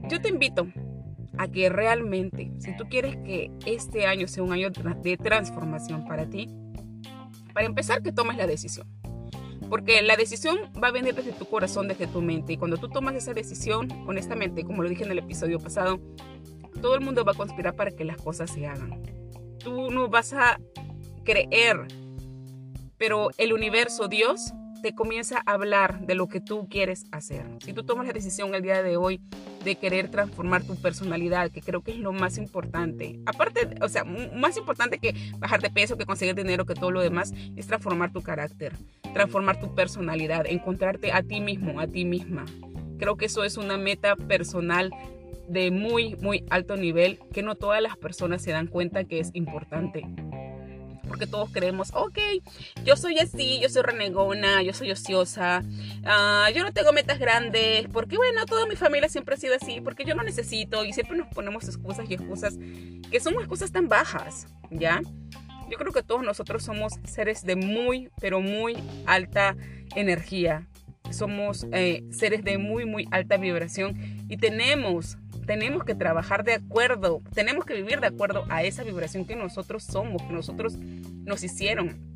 Yo 0.08 0.20
te 0.20 0.28
invito 0.28 0.66
a 1.36 1.46
que 1.48 1.68
realmente, 1.68 2.50
si 2.58 2.76
tú 2.76 2.84
quieres 2.88 3.16
que 3.18 3.50
este 3.64 4.06
año 4.06 4.26
sea 4.26 4.42
un 4.42 4.52
año 4.52 4.70
de 4.70 5.16
transformación 5.16 6.06
para 6.06 6.28
ti, 6.28 6.48
para 7.54 7.66
empezar 7.66 8.02
que 8.02 8.12
tomes 8.12 8.36
la 8.36 8.46
decisión. 8.46 8.86
Porque 9.68 10.02
la 10.02 10.16
decisión 10.16 10.58
va 10.82 10.88
a 10.88 10.92
venir 10.92 11.14
desde 11.14 11.32
tu 11.32 11.44
corazón, 11.46 11.88
desde 11.88 12.06
tu 12.06 12.22
mente. 12.22 12.54
Y 12.54 12.56
cuando 12.56 12.78
tú 12.78 12.88
tomas 12.88 13.14
esa 13.14 13.34
decisión, 13.34 13.88
honestamente, 14.06 14.64
como 14.64 14.82
lo 14.82 14.88
dije 14.88 15.04
en 15.04 15.10
el 15.10 15.18
episodio 15.18 15.58
pasado, 15.58 16.00
todo 16.80 16.94
el 16.94 17.00
mundo 17.00 17.24
va 17.24 17.32
a 17.32 17.36
conspirar 17.36 17.74
para 17.74 17.90
que 17.90 18.04
las 18.04 18.16
cosas 18.16 18.50
se 18.50 18.66
hagan. 18.66 19.02
Tú 19.58 19.90
no 19.90 20.08
vas 20.08 20.32
a 20.32 20.60
creer, 21.24 21.86
pero 22.96 23.28
el 23.36 23.52
universo, 23.52 24.08
Dios, 24.08 24.52
te 24.80 24.94
comienza 24.94 25.42
a 25.44 25.52
hablar 25.52 26.06
de 26.06 26.14
lo 26.14 26.28
que 26.28 26.40
tú 26.40 26.68
quieres 26.68 27.06
hacer. 27.10 27.44
Si 27.64 27.72
tú 27.72 27.84
tomas 27.84 28.06
la 28.06 28.12
decisión 28.12 28.54
el 28.54 28.62
día 28.62 28.82
de 28.82 28.96
hoy 28.96 29.20
de 29.64 29.76
querer 29.76 30.10
transformar 30.10 30.62
tu 30.62 30.76
personalidad, 30.76 31.50
que 31.50 31.60
creo 31.60 31.82
que 31.82 31.92
es 31.92 31.98
lo 31.98 32.12
más 32.12 32.38
importante, 32.38 33.18
aparte, 33.26 33.68
o 33.82 33.88
sea, 33.88 34.04
más 34.04 34.56
importante 34.56 34.98
que 34.98 35.14
bajar 35.38 35.60
de 35.60 35.70
peso, 35.70 35.96
que 35.96 36.06
conseguir 36.06 36.34
dinero, 36.34 36.64
que 36.64 36.74
todo 36.74 36.90
lo 36.90 37.00
demás, 37.00 37.34
es 37.56 37.66
transformar 37.66 38.12
tu 38.12 38.22
carácter, 38.22 38.72
transformar 39.12 39.60
tu 39.60 39.74
personalidad, 39.74 40.46
encontrarte 40.46 41.12
a 41.12 41.22
ti 41.22 41.40
mismo, 41.40 41.80
a 41.80 41.86
ti 41.86 42.04
misma. 42.04 42.44
Creo 42.98 43.16
que 43.16 43.26
eso 43.26 43.44
es 43.44 43.56
una 43.56 43.76
meta 43.76 44.16
personal 44.16 44.92
de 45.48 45.70
muy, 45.70 46.16
muy 46.16 46.44
alto 46.50 46.76
nivel 46.76 47.18
que 47.32 47.42
no 47.42 47.54
todas 47.54 47.80
las 47.80 47.96
personas 47.96 48.42
se 48.42 48.50
dan 48.50 48.66
cuenta 48.66 49.04
que 49.04 49.20
es 49.20 49.30
importante 49.34 50.04
porque 51.08 51.26
todos 51.26 51.50
creemos, 51.50 51.90
ok, 51.94 52.18
yo 52.84 52.96
soy 52.96 53.18
así, 53.18 53.58
yo 53.60 53.68
soy 53.68 53.82
renegona, 53.82 54.62
yo 54.62 54.72
soy 54.72 54.92
ociosa, 54.92 55.64
ah, 56.04 56.48
yo 56.54 56.62
no 56.62 56.72
tengo 56.72 56.92
metas 56.92 57.18
grandes, 57.18 57.86
porque 57.92 58.16
bueno, 58.16 58.44
toda 58.46 58.66
mi 58.66 58.76
familia 58.76 59.08
siempre 59.08 59.34
ha 59.34 59.38
sido 59.38 59.56
así, 59.56 59.80
porque 59.80 60.04
yo 60.04 60.14
no 60.14 60.22
necesito 60.22 60.84
y 60.84 60.92
siempre 60.92 61.16
nos 61.16 61.26
ponemos 61.28 61.64
excusas 61.64 62.08
y 62.08 62.14
excusas 62.14 62.58
que 63.10 63.20
son 63.20 63.34
excusas 63.34 63.72
tan 63.72 63.88
bajas, 63.88 64.46
¿ya? 64.70 65.00
Yo 65.70 65.76
creo 65.78 65.92
que 65.92 66.02
todos 66.02 66.22
nosotros 66.22 66.62
somos 66.62 66.94
seres 67.04 67.44
de 67.44 67.56
muy, 67.56 68.10
pero 68.20 68.40
muy 68.40 68.76
alta 69.06 69.56
energía. 69.94 70.66
Somos 71.10 71.66
eh, 71.72 72.04
seres 72.10 72.44
de 72.44 72.58
muy, 72.58 72.84
muy 72.84 73.08
alta 73.10 73.36
vibración 73.36 74.26
y 74.28 74.36
tenemos 74.36 75.18
tenemos 75.48 75.82
que 75.82 75.94
trabajar 75.94 76.44
de 76.44 76.52
acuerdo, 76.52 77.22
tenemos 77.32 77.64
que 77.64 77.72
vivir 77.72 78.00
de 78.00 78.08
acuerdo 78.08 78.44
a 78.50 78.64
esa 78.64 78.84
vibración 78.84 79.24
que 79.24 79.34
nosotros 79.34 79.82
somos, 79.82 80.20
que 80.20 80.32
nosotros 80.34 80.76
nos 80.76 81.42
hicieron. 81.42 82.14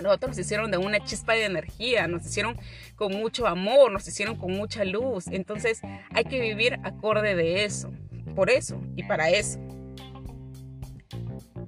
nosotros 0.00 0.30
nos 0.30 0.38
hicieron 0.38 0.70
de 0.70 0.78
una 0.78 1.02
chispa 1.02 1.32
de 1.32 1.46
energía, 1.46 2.06
nos 2.06 2.24
hicieron 2.24 2.56
con 2.94 3.12
mucho 3.12 3.48
amor, 3.48 3.90
nos 3.90 4.06
hicieron 4.06 4.36
con 4.36 4.52
mucha 4.52 4.84
luz. 4.84 5.26
Entonces 5.26 5.80
hay 6.14 6.24
que 6.24 6.40
vivir 6.40 6.78
acorde 6.84 7.34
de 7.34 7.64
eso, 7.64 7.90
por 8.36 8.50
eso 8.50 8.80
y 8.94 9.02
para 9.02 9.30
eso. 9.30 9.58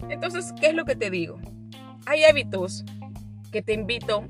Entonces, 0.09 0.53
¿qué 0.61 0.69
es 0.69 0.75
lo 0.75 0.85
que 0.85 0.97
te 0.97 1.11
digo? 1.11 1.39
Hay 2.07 2.25
hábitos 2.25 2.85
que 3.51 3.63
te 3.63 3.73
invito 3.73 4.25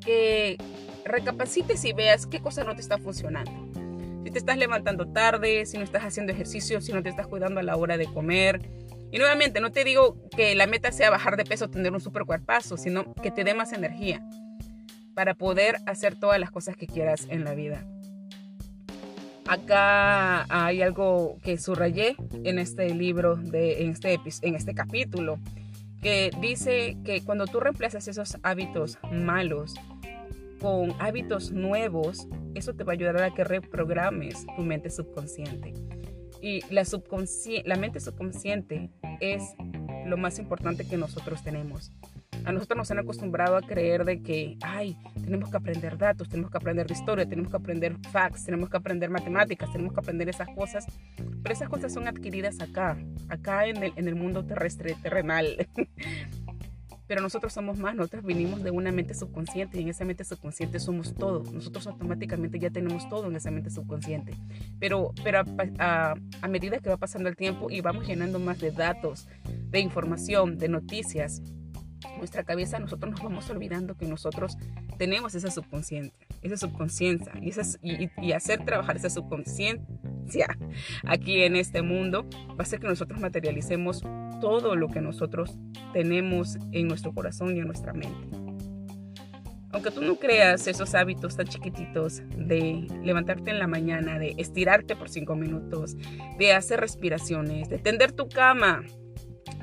que 0.00 0.56
recapacites 1.04 1.84
y 1.84 1.92
veas 1.92 2.26
qué 2.26 2.40
cosa 2.40 2.64
no 2.64 2.74
te 2.74 2.80
está 2.80 2.98
funcionando 2.98 3.70
si 4.24 4.30
te 4.30 4.38
estás 4.38 4.58
levantando 4.58 5.06
tarde, 5.08 5.64
si 5.66 5.78
no 5.78 5.84
estás 5.84 6.04
haciendo 6.04 6.32
ejercicio, 6.32 6.80
si 6.80 6.92
no 6.92 7.02
te 7.02 7.08
estás 7.08 7.26
cuidando 7.26 7.60
a 7.60 7.62
la 7.62 7.76
hora 7.76 7.96
de 7.96 8.06
comer. 8.06 8.60
Y 9.10 9.18
nuevamente, 9.18 9.60
no 9.60 9.72
te 9.72 9.82
digo 9.82 10.16
que 10.36 10.54
la 10.54 10.66
meta 10.66 10.92
sea 10.92 11.10
bajar 11.10 11.36
de 11.36 11.44
peso 11.44 11.64
o 11.64 11.70
tener 11.70 11.92
un 11.92 12.00
super 12.00 12.24
cuerpazo, 12.24 12.76
sino 12.76 13.14
que 13.14 13.30
te 13.30 13.44
dé 13.44 13.54
más 13.54 13.72
energía 13.72 14.24
para 15.14 15.34
poder 15.34 15.78
hacer 15.86 16.18
todas 16.18 16.38
las 16.38 16.50
cosas 16.50 16.76
que 16.76 16.86
quieras 16.86 17.26
en 17.28 17.44
la 17.44 17.54
vida. 17.54 17.84
Acá 19.50 20.46
hay 20.48 20.80
algo 20.80 21.36
que 21.42 21.58
subrayé 21.58 22.14
en 22.44 22.60
este 22.60 22.94
libro, 22.94 23.36
en, 23.52 23.90
este, 23.90 24.20
en 24.42 24.54
este 24.54 24.74
capítulo, 24.76 25.40
que 26.00 26.30
dice 26.40 26.96
que 27.04 27.24
cuando 27.24 27.48
tú 27.48 27.58
reemplazas 27.58 28.06
esos 28.06 28.38
hábitos 28.44 28.98
malos 29.10 29.74
con 30.60 30.94
hábitos 31.00 31.50
nuevos, 31.50 32.28
eso 32.54 32.74
te 32.74 32.84
va 32.84 32.92
a 32.92 32.94
ayudar 32.94 33.20
a 33.24 33.34
que 33.34 33.42
reprogrames 33.42 34.46
tu 34.54 34.62
mente 34.62 34.88
subconsciente. 34.88 35.74
Y 36.40 36.60
la, 36.72 36.86
la 37.64 37.76
mente 37.76 37.98
subconsciente 37.98 38.88
es 39.18 39.42
lo 40.06 40.16
más 40.16 40.38
importante 40.38 40.86
que 40.86 40.96
nosotros 40.96 41.42
tenemos. 41.42 41.90
A 42.44 42.52
nosotros 42.52 42.78
nos 42.78 42.90
han 42.90 42.98
acostumbrado 42.98 43.56
a 43.56 43.62
creer 43.62 44.04
de 44.04 44.22
que, 44.22 44.56
ay, 44.62 44.96
tenemos 45.22 45.50
que 45.50 45.56
aprender 45.56 45.98
datos, 45.98 46.28
tenemos 46.28 46.50
que 46.50 46.56
aprender 46.56 46.86
de 46.86 46.94
historia, 46.94 47.28
tenemos 47.28 47.50
que 47.50 47.56
aprender 47.56 47.96
facts, 48.10 48.44
tenemos 48.44 48.70
que 48.70 48.76
aprender 48.76 49.10
matemáticas, 49.10 49.70
tenemos 49.70 49.92
que 49.92 50.00
aprender 50.00 50.28
esas 50.28 50.48
cosas. 50.48 50.86
Pero 51.16 51.52
esas 51.52 51.68
cosas 51.68 51.92
son 51.92 52.08
adquiridas 52.08 52.60
acá, 52.60 52.96
acá 53.28 53.66
en 53.66 53.82
el, 53.82 53.92
en 53.96 54.08
el 54.08 54.14
mundo 54.14 54.44
terrestre, 54.44 54.96
terrenal. 55.02 55.68
pero 57.10 57.22
nosotros 57.22 57.52
somos 57.52 57.76
más, 57.76 57.96
nosotros 57.96 58.24
vinimos 58.24 58.62
de 58.62 58.70
una 58.70 58.92
mente 58.92 59.14
subconsciente 59.14 59.80
y 59.80 59.82
en 59.82 59.88
esa 59.88 60.04
mente 60.04 60.22
subconsciente 60.22 60.78
somos 60.78 61.12
todo. 61.12 61.42
Nosotros 61.52 61.84
automáticamente 61.88 62.60
ya 62.60 62.70
tenemos 62.70 63.08
todo 63.08 63.26
en 63.26 63.34
esa 63.34 63.50
mente 63.50 63.68
subconsciente. 63.68 64.32
Pero, 64.78 65.12
pero 65.24 65.42
a, 65.80 66.14
a, 66.40 66.48
medida 66.48 66.78
que 66.78 66.88
va 66.88 66.98
pasando 66.98 67.28
el 67.28 67.34
tiempo 67.34 67.68
y 67.68 67.80
vamos 67.80 68.06
llenando 68.06 68.38
más 68.38 68.60
de 68.60 68.70
datos, 68.70 69.26
de 69.70 69.80
información, 69.80 70.56
de 70.56 70.68
noticias, 70.68 71.42
nuestra 72.18 72.44
cabeza 72.44 72.78
nosotros 72.78 73.12
nos 73.12 73.22
vamos 73.22 73.48
olvidando 73.50 73.96
que 73.96 74.06
nosotros 74.06 74.56
tenemos 74.98 75.34
esa 75.34 75.50
subconsciente, 75.50 76.14
esa 76.42 76.56
subconsciencia 76.56 77.32
y, 77.40 78.10
y, 78.20 78.32
hacer 78.32 78.64
trabajar 78.64 78.96
esa 78.96 79.10
subconsciencia 79.10 80.56
aquí 81.06 81.42
en 81.42 81.56
este 81.56 81.82
mundo 81.82 82.26
va 82.50 82.56
a 82.58 82.62
hacer 82.62 82.80
que 82.80 82.86
nosotros 82.86 83.20
materialicemos 83.20 84.02
todo 84.40 84.76
lo 84.76 84.88
que 84.88 85.00
nosotros 85.00 85.58
tenemos 85.92 86.56
en 86.72 86.88
nuestro 86.88 87.12
corazón 87.12 87.56
y 87.56 87.60
en 87.60 87.66
nuestra 87.66 87.92
mente. 87.92 88.28
Aunque 89.72 89.92
tú 89.92 90.02
no 90.02 90.16
creas 90.16 90.66
esos 90.66 90.94
hábitos 90.96 91.36
tan 91.36 91.46
chiquititos 91.46 92.22
de 92.36 92.88
levantarte 93.04 93.50
en 93.50 93.60
la 93.60 93.68
mañana, 93.68 94.18
de 94.18 94.34
estirarte 94.36 94.96
por 94.96 95.08
cinco 95.08 95.36
minutos, 95.36 95.96
de 96.38 96.52
hacer 96.52 96.80
respiraciones, 96.80 97.68
de 97.68 97.78
tender 97.78 98.10
tu 98.10 98.28
cama, 98.28 98.82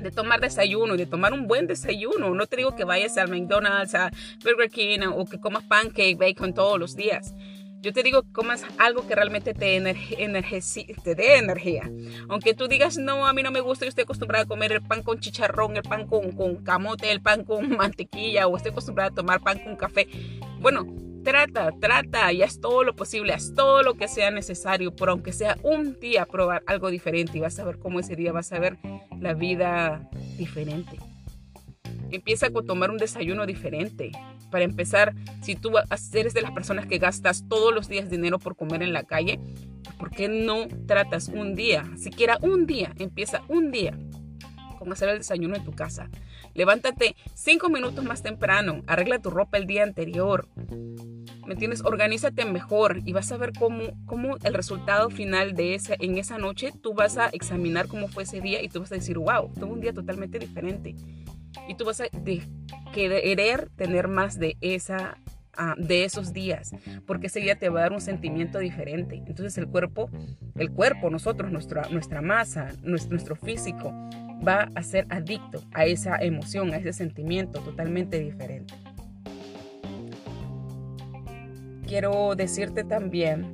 de 0.00 0.10
tomar 0.10 0.40
desayuno 0.40 0.94
y 0.94 0.98
de 0.98 1.06
tomar 1.06 1.32
un 1.32 1.46
buen 1.46 1.66
desayuno. 1.66 2.34
No 2.34 2.46
te 2.46 2.56
digo 2.56 2.74
que 2.74 2.84
vayas 2.84 3.18
al 3.18 3.28
McDonald's, 3.28 3.94
a 3.94 4.10
Burger 4.42 4.70
King 4.70 5.00
o 5.14 5.24
que 5.24 5.40
comas 5.40 5.64
pancake, 5.64 6.16
bacon 6.16 6.54
todos 6.54 6.78
los 6.78 6.96
días. 6.96 7.34
Yo 7.80 7.92
te 7.92 8.02
digo, 8.02 8.24
comas 8.32 8.64
algo 8.78 9.06
que 9.06 9.14
realmente 9.14 9.54
te, 9.54 9.80
te 9.80 11.14
dé 11.14 11.36
energía. 11.36 11.88
Aunque 12.28 12.52
tú 12.52 12.66
digas, 12.66 12.98
no, 12.98 13.24
a 13.24 13.32
mí 13.32 13.44
no 13.44 13.52
me 13.52 13.60
gusta, 13.60 13.84
yo 13.84 13.90
estoy 13.90 14.02
acostumbrada 14.02 14.44
a 14.44 14.48
comer 14.48 14.72
el 14.72 14.82
pan 14.82 15.04
con 15.04 15.20
chicharrón, 15.20 15.76
el 15.76 15.84
pan 15.84 16.08
con, 16.08 16.32
con 16.32 16.56
camote, 16.64 17.12
el 17.12 17.22
pan 17.22 17.44
con 17.44 17.68
mantequilla, 17.76 18.48
o 18.48 18.56
estoy 18.56 18.72
acostumbrada 18.72 19.10
a 19.10 19.14
tomar 19.14 19.40
pan 19.40 19.60
con 19.60 19.76
café. 19.76 20.08
Bueno, 20.58 20.86
trata, 21.28 21.72
trata 21.78 22.32
y 22.32 22.42
haz 22.42 22.58
todo 22.58 22.84
lo 22.84 22.96
posible, 22.96 23.34
haz 23.34 23.52
todo 23.54 23.82
lo 23.82 23.94
que 23.94 24.08
sea 24.08 24.30
necesario, 24.30 24.96
por 24.96 25.10
aunque 25.10 25.34
sea 25.34 25.58
un 25.62 26.00
día 26.00 26.24
probar 26.24 26.62
algo 26.66 26.88
diferente 26.90 27.36
y 27.36 27.40
vas 27.42 27.58
a 27.58 27.64
ver 27.66 27.78
cómo 27.78 28.00
ese 28.00 28.16
día 28.16 28.32
vas 28.32 28.50
a 28.50 28.58
ver 28.58 28.78
la 29.20 29.34
vida 29.34 30.08
diferente. 30.38 30.98
Empieza 32.10 32.46
a 32.46 32.50
tomar 32.50 32.90
un 32.90 32.96
desayuno 32.96 33.44
diferente. 33.44 34.10
Para 34.50 34.64
empezar, 34.64 35.14
si 35.42 35.54
tú 35.54 35.72
eres 36.14 36.32
de 36.32 36.40
las 36.40 36.52
personas 36.52 36.86
que 36.86 36.96
gastas 36.96 37.46
todos 37.46 37.74
los 37.74 37.88
días 37.88 38.08
dinero 38.08 38.38
por 38.38 38.56
comer 38.56 38.82
en 38.82 38.94
la 38.94 39.02
calle, 39.02 39.38
¿por 39.98 40.10
qué 40.10 40.28
no 40.28 40.66
tratas 40.86 41.28
un 41.28 41.54
día, 41.54 41.84
siquiera 41.98 42.38
un 42.40 42.64
día, 42.64 42.94
empieza 42.98 43.42
un 43.48 43.70
día 43.70 43.98
con 44.78 44.90
hacer 44.90 45.10
el 45.10 45.18
desayuno 45.18 45.56
en 45.56 45.64
tu 45.64 45.72
casa? 45.72 46.08
Levántate 46.58 47.14
cinco 47.34 47.68
minutos 47.68 48.04
más 48.04 48.20
temprano, 48.20 48.82
arregla 48.88 49.20
tu 49.20 49.30
ropa 49.30 49.58
el 49.58 49.68
día 49.68 49.84
anterior. 49.84 50.48
¿Me 51.46 51.52
entiendes? 51.52 51.84
Organízate 51.84 52.44
mejor 52.46 53.00
y 53.04 53.12
vas 53.12 53.30
a 53.30 53.36
ver 53.36 53.52
cómo, 53.56 53.92
cómo 54.06 54.36
el 54.42 54.54
resultado 54.54 55.08
final 55.08 55.54
de 55.54 55.76
esa, 55.76 55.94
en 56.00 56.18
esa 56.18 56.36
noche, 56.36 56.72
tú 56.82 56.94
vas 56.94 57.16
a 57.16 57.28
examinar 57.28 57.86
cómo 57.86 58.08
fue 58.08 58.24
ese 58.24 58.40
día 58.40 58.60
y 58.60 58.68
tú 58.68 58.80
vas 58.80 58.90
a 58.90 58.96
decir, 58.96 59.18
wow, 59.18 59.52
tuve 59.54 59.72
un 59.72 59.80
día 59.80 59.92
totalmente 59.92 60.40
diferente. 60.40 60.96
Y 61.68 61.76
tú 61.76 61.84
vas 61.84 62.00
a 62.00 62.06
querer 62.92 63.70
tener 63.76 64.08
más 64.08 64.36
de 64.36 64.56
esa 64.60 65.16
ah, 65.56 65.76
de 65.78 66.02
esos 66.02 66.32
días, 66.32 66.72
porque 67.06 67.28
ese 67.28 67.38
día 67.38 67.56
te 67.56 67.68
va 67.68 67.78
a 67.78 67.82
dar 67.84 67.92
un 67.92 68.00
sentimiento 68.00 68.58
diferente. 68.58 69.22
Entonces 69.28 69.56
el 69.58 69.68
cuerpo, 69.68 70.10
el 70.56 70.72
cuerpo, 70.72 71.08
nosotros, 71.08 71.52
nuestra, 71.52 71.88
nuestra 71.88 72.20
masa, 72.20 72.72
nuestro 72.82 73.36
físico, 73.36 73.94
va 74.46 74.70
a 74.74 74.82
ser 74.82 75.06
adicto 75.10 75.62
a 75.72 75.86
esa 75.86 76.16
emoción, 76.16 76.72
a 76.72 76.76
ese 76.76 76.92
sentimiento 76.92 77.60
totalmente 77.60 78.18
diferente. 78.20 78.74
Quiero 81.86 82.34
decirte 82.34 82.84
también 82.84 83.50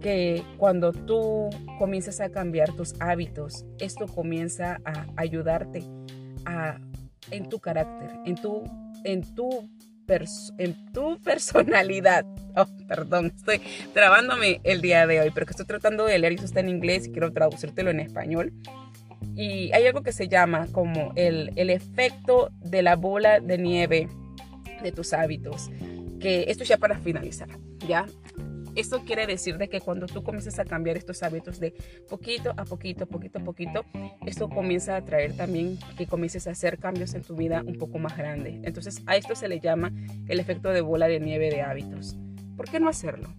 que 0.00 0.42
cuando 0.58 0.92
tú 0.92 1.50
comienzas 1.78 2.20
a 2.20 2.30
cambiar 2.30 2.72
tus 2.72 2.94
hábitos, 3.00 3.64
esto 3.78 4.06
comienza 4.06 4.80
a 4.84 5.06
ayudarte 5.16 5.82
a, 6.44 6.78
en 7.30 7.48
tu 7.48 7.58
carácter, 7.58 8.10
en 8.24 8.34
tu, 8.34 8.64
en 9.04 9.34
tu, 9.34 9.68
en 10.58 10.92
tu 10.92 11.18
personalidad. 11.24 12.24
Oh, 12.56 12.66
perdón, 12.86 13.32
estoy 13.36 13.60
trabándome 13.92 14.60
el 14.64 14.80
día 14.80 15.06
de 15.06 15.20
hoy, 15.20 15.30
pero 15.32 15.46
que 15.46 15.52
estoy 15.52 15.66
tratando 15.66 16.04
de 16.06 16.18
leer 16.18 16.32
y 16.32 16.36
eso 16.36 16.44
está 16.44 16.60
en 16.60 16.68
inglés 16.68 17.06
y 17.06 17.12
quiero 17.12 17.32
traducírtelo 17.32 17.90
en 17.90 18.00
español. 18.00 18.52
Y 19.34 19.72
hay 19.72 19.86
algo 19.86 20.02
que 20.02 20.12
se 20.12 20.28
llama 20.28 20.68
como 20.72 21.12
el, 21.16 21.52
el 21.56 21.70
efecto 21.70 22.50
de 22.60 22.82
la 22.82 22.96
bola 22.96 23.40
de 23.40 23.58
nieve 23.58 24.08
de 24.82 24.92
tus 24.92 25.12
hábitos. 25.12 25.70
Que 26.20 26.46
esto 26.48 26.64
ya 26.64 26.78
para 26.78 26.98
finalizar, 26.98 27.48
¿ya? 27.86 28.06
Esto 28.74 29.04
quiere 29.04 29.26
decir 29.26 29.56
de 29.56 29.68
que 29.68 29.80
cuando 29.80 30.06
tú 30.06 30.24
comienzas 30.24 30.58
a 30.58 30.64
cambiar 30.64 30.96
estos 30.96 31.22
hábitos 31.22 31.60
de 31.60 31.74
poquito 32.08 32.52
a 32.56 32.64
poquito, 32.64 33.06
poquito 33.06 33.38
a 33.38 33.44
poquito, 33.44 33.84
esto 34.26 34.48
comienza 34.48 34.96
a 34.96 35.04
traer 35.04 35.36
también 35.36 35.78
que 35.96 36.06
comiences 36.06 36.48
a 36.48 36.50
hacer 36.50 36.78
cambios 36.78 37.14
en 37.14 37.22
tu 37.22 37.36
vida 37.36 37.62
un 37.64 37.78
poco 37.78 37.98
más 37.98 38.16
grande. 38.16 38.60
Entonces 38.64 39.00
a 39.06 39.16
esto 39.16 39.36
se 39.36 39.48
le 39.48 39.60
llama 39.60 39.92
el 40.26 40.40
efecto 40.40 40.70
de 40.70 40.80
bola 40.80 41.06
de 41.06 41.20
nieve 41.20 41.50
de 41.50 41.62
hábitos. 41.62 42.16
¿Por 42.56 42.68
qué 42.68 42.80
no 42.80 42.88
hacerlo? 42.88 43.32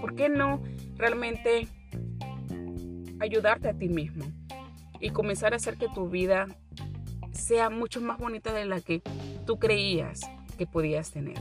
¿Por 0.00 0.14
qué 0.14 0.28
no 0.28 0.62
realmente 0.96 1.66
ayudarte 3.18 3.68
a 3.68 3.74
ti 3.74 3.88
mismo? 3.88 4.24
Y 5.00 5.10
comenzar 5.10 5.52
a 5.52 5.56
hacer 5.56 5.76
que 5.76 5.88
tu 5.88 6.08
vida 6.08 6.46
sea 7.32 7.70
mucho 7.70 8.00
más 8.00 8.18
bonita 8.18 8.52
de 8.52 8.64
la 8.64 8.80
que 8.80 9.02
tú 9.46 9.58
creías 9.58 10.20
que 10.56 10.66
podías 10.66 11.10
tener. 11.10 11.38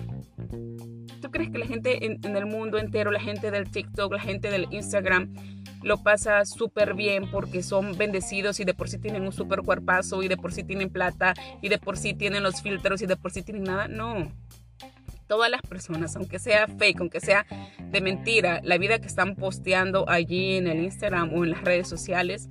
¿Tú 1.22 1.32
crees 1.32 1.50
que 1.50 1.58
la 1.58 1.66
gente 1.66 2.06
en, 2.06 2.36
el 2.36 2.46
mundo 2.46 2.78
entero, 2.78 3.12
la 3.12 3.20
gente 3.20 3.50
del 3.50 3.70
TikTok, 3.70 4.12
la 4.12 4.20
gente 4.20 4.52
del 4.52 4.68
Instagram, 4.72 5.34
lo 5.82 6.02
pasa 6.04 6.46
súper 6.46 6.94
bien 6.94 7.30
porque 7.32 7.64
son 7.64 7.98
bendecidos 7.98 8.60
y 8.60 8.66
de 8.66 8.74
por 8.74 8.90
sí 8.90 8.98
tienen 8.98 9.24
un 9.24 9.32
súper 9.32 9.62
cuerpazo 9.62 10.24
y 10.24 10.28
de 10.28 10.38
por 10.38 10.52
sí 10.52 10.64
tienen 10.64 10.90
plata 10.90 11.34
y 11.62 11.70
de 11.70 11.78
por 11.78 11.98
sí 11.98 12.14
tienen 12.14 12.44
los 12.44 12.62
filtros 12.62 13.02
y 13.02 13.06
de 13.06 13.16
por 13.16 13.32
sí 13.32 13.44
tienen 13.44 13.64
nada? 13.64 13.88
No. 13.88 14.32
Todas 15.28 15.50
las 15.50 15.62
personas, 15.62 16.16
aunque 16.16 16.38
sea 16.38 16.68
fake, 16.68 17.00
aunque 17.00 17.20
sea 17.20 17.48
de 17.80 18.02
mentira, 18.02 18.62
la 18.64 18.78
vida 18.78 19.00
que 19.00 19.08
están 19.08 19.36
posteando 19.36 20.08
allí 20.08 20.58
en 20.58 20.68
el 20.68 20.84
Instagram 20.84 21.34
o 21.34 21.44
en 21.44 21.52
las 21.52 21.64
redes 21.64 21.88
sociales, 21.88 22.48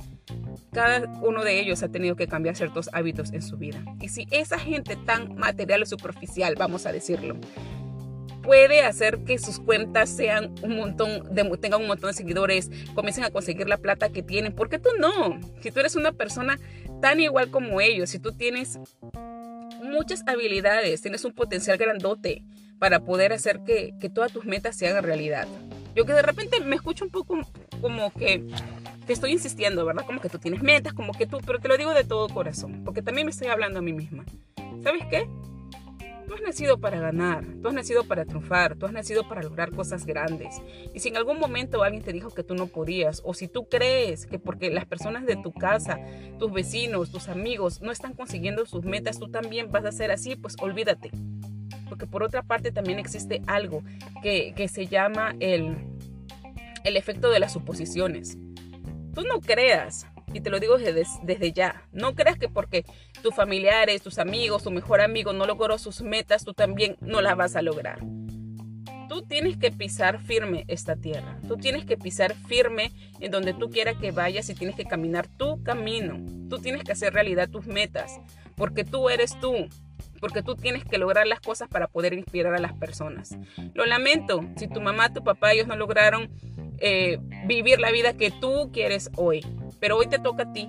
cada 0.73 1.07
uno 1.23 1.45
de 1.45 1.61
ellos 1.61 1.83
ha 1.83 1.89
tenido 1.89 2.17
que 2.17 2.27
cambiar 2.27 2.57
ciertos 2.57 2.91
hábitos 2.93 3.33
en 3.33 3.43
su 3.43 3.57
vida. 3.57 3.83
Y 4.01 4.09
si 4.09 4.27
esa 4.31 4.59
gente 4.59 4.97
tan 4.97 5.37
material 5.37 5.83
o 5.83 5.87
superficial, 5.87 6.55
vamos 6.59 6.87
a 6.87 6.93
decirlo, 6.93 7.37
puede 8.43 8.83
hacer 8.83 9.25
que 9.25 9.39
sus 9.39 9.59
cuentas 9.59 10.11
sean 10.11 10.55
un 10.63 10.77
montón 10.77 11.35
de, 11.35 11.45
tengan 11.59 11.81
un 11.81 11.87
montón 11.89 12.11
de 12.11 12.15
seguidores, 12.15 12.71
comiencen 12.95 13.25
a 13.25 13.31
conseguir 13.31 13.69
la 13.69 13.79
plata 13.79 14.11
que 14.11 14.23
tienen, 14.23 14.55
¿por 14.55 14.69
qué 14.69 14.79
tú 14.79 14.91
no? 14.99 15.41
Si 15.61 15.71
tú 15.71 15.81
eres 15.81 15.97
una 15.97 16.13
persona 16.13 16.59
tan 17.01 17.21
igual 17.21 17.51
como 17.51 17.81
ellos, 17.81 18.11
si 18.11 18.19
tú 18.19 18.33
tienes 18.33 18.79
muchas 19.83 20.23
habilidades, 20.27 21.01
tienes 21.01 21.25
un 21.25 21.33
potencial 21.33 21.79
grandote 21.79 22.45
para 22.79 23.01
poder 23.01 23.33
hacer 23.33 23.61
que, 23.65 23.95
que 24.01 24.11
todas 24.11 24.33
tus 24.33 24.45
metas 24.45 24.77
se 24.77 24.89
hagan 24.89 25.05
realidad. 25.05 25.49
Yo 25.95 26.05
que 26.05 26.13
de 26.13 26.23
repente 26.23 26.61
me 26.61 26.77
escucho 26.77 27.05
un 27.05 27.11
poco 27.11 27.39
como 27.81 28.13
que 28.13 28.45
te 29.07 29.13
estoy 29.13 29.33
insistiendo, 29.33 29.85
¿verdad? 29.85 30.05
Como 30.07 30.21
que 30.21 30.29
tú 30.29 30.39
tienes 30.39 30.63
metas, 30.63 30.93
como 30.93 31.13
que 31.13 31.27
tú, 31.27 31.39
pero 31.45 31.59
te 31.59 31.69
lo 31.69 31.77
digo 31.77 31.93
de 31.93 32.05
todo 32.05 32.29
corazón, 32.29 32.83
porque 32.85 33.03
también 33.03 33.27
me 33.27 33.31
estoy 33.31 33.49
hablando 33.49 33.79
a 33.79 33.83
mí 33.83 33.93
misma. 33.93 34.25
¿Sabes 34.83 35.03
qué? 35.11 35.29
Tú 36.27 36.33
has 36.33 36.41
nacido 36.41 36.79
para 36.79 36.99
ganar, 36.99 37.45
tú 37.61 37.69
has 37.69 37.75
nacido 37.75 38.05
para 38.05 38.25
triunfar, 38.25 38.77
tú 38.77 38.87
has 38.87 38.93
nacido 38.93 39.29
para 39.29 39.43
lograr 39.43 39.73
cosas 39.73 40.07
grandes. 40.07 40.63
Y 40.95 41.01
si 41.01 41.11
en 41.11 41.19
algún 41.19 41.39
momento 41.39 41.83
alguien 41.83 42.03
te 42.03 42.15
dijo 42.15 42.31
que 42.31 42.43
tú 42.43 42.55
no 42.55 42.67
podías, 42.67 43.21
o 43.25 43.35
si 43.35 43.47
tú 43.47 43.69
crees 43.69 44.27
que 44.27 44.39
porque 44.39 44.71
las 44.71 44.87
personas 44.87 45.27
de 45.27 45.37
tu 45.37 45.53
casa, 45.53 45.99
tus 46.39 46.51
vecinos, 46.51 47.11
tus 47.11 47.29
amigos 47.29 47.83
no 47.83 47.93
están 47.93 48.15
consiguiendo 48.15 48.65
sus 48.65 48.85
metas, 48.85 49.19
tú 49.19 49.31
también 49.31 49.71
vas 49.71 49.85
a 49.85 49.93
ser 49.93 50.11
así, 50.11 50.35
pues 50.35 50.57
olvídate. 50.61 51.11
Porque 51.91 52.07
por 52.07 52.23
otra 52.23 52.43
parte 52.43 52.73
también 52.73 52.99
existe 52.99 53.43
algo 53.47 53.83
que, 54.23 54.55
que 54.57 54.69
se 54.69 54.87
llama 54.87 55.35
el, 55.41 55.77
el 56.85 56.97
efecto 56.97 57.31
de 57.31 57.39
las 57.39 57.53
suposiciones. 57.53 58.39
Tú 59.15 59.23
no 59.23 59.41
creas, 59.41 60.07
y 60.33 60.41
te 60.41 60.51
lo 60.51 60.59
digo 60.59 60.77
desde, 60.77 61.53
ya, 61.53 61.85
no 61.93 62.15
creas 62.15 62.39
que 62.39 62.49
porque 62.49 62.85
tus 63.23 63.35
familiares, 63.35 64.03
tus 64.03 64.19
amigos, 64.19 64.65
tu 64.65 64.71
mejor 64.71 65.01
amigo 65.01 65.33
no 65.33 65.47
logró 65.47 65.79
sus 65.79 66.03
metas, 66.03 66.45
tú 66.45 66.55
también 66.55 66.97
no 67.01 67.21
las 67.21 67.37
vas 67.37 67.55
a 67.57 67.63
lograr. 67.63 68.01
Tú 69.09 69.23
tienes 69.23 69.57
que 69.57 69.71
pisar 69.71 70.21
firme 70.21 70.65
esta 70.67 70.97
tierra. 70.97 71.39
Tú 71.47 71.57
tienes 71.57 71.85
que 71.85 71.97
pisar 71.97 72.35
firme 72.35 72.91
en 73.21 73.31
donde 73.31 73.55
tú 73.55 73.71
quieras 73.71 73.97
que 73.97 74.11
vayas 74.11 74.49
y 74.49 74.55
tienes 74.55 74.75
que 74.75 74.87
caminar 74.87 75.29
tu 75.29 75.63
camino. 75.63 76.19
Tú 76.49 76.59
tienes 76.59 76.83
que 76.83 76.93
hacer 76.93 77.15
realidad 77.15 77.49
tus 77.49 77.67
metas, 77.67 78.19
porque 78.57 78.83
tú 78.83 79.09
eres 79.11 79.39
tú 79.39 79.69
porque 80.25 80.43
tú 80.43 80.57
tienes 80.57 80.87
que 80.87 80.97
lograr 80.97 81.27
las 81.27 81.39
cosas 81.39 81.69
para 81.69 81.87
poder 81.87 82.15
inspirar 82.15 82.55
a 82.55 82.59
las 82.59 82.73
personas. 82.73 83.37
Lo 83.75 83.85
lamento, 83.85 84.41
si 84.57 84.69
tu 84.69 84.81
mamá, 84.81 85.13
tu 85.13 85.23
papá, 85.23 85.53
ellos 85.53 85.67
no 85.67 85.77
lograron 85.77 86.31
eh, 86.79 87.19
vivir 87.45 87.79
la 87.79 87.91
vida 87.91 88.15
que 88.15 88.31
tú 88.31 88.71
quieres 88.73 89.11
hoy. 89.17 89.45
Pero 89.81 89.99
hoy 89.99 90.07
te 90.07 90.19
toca 90.19 90.45
a 90.45 90.53
ti. 90.55 90.67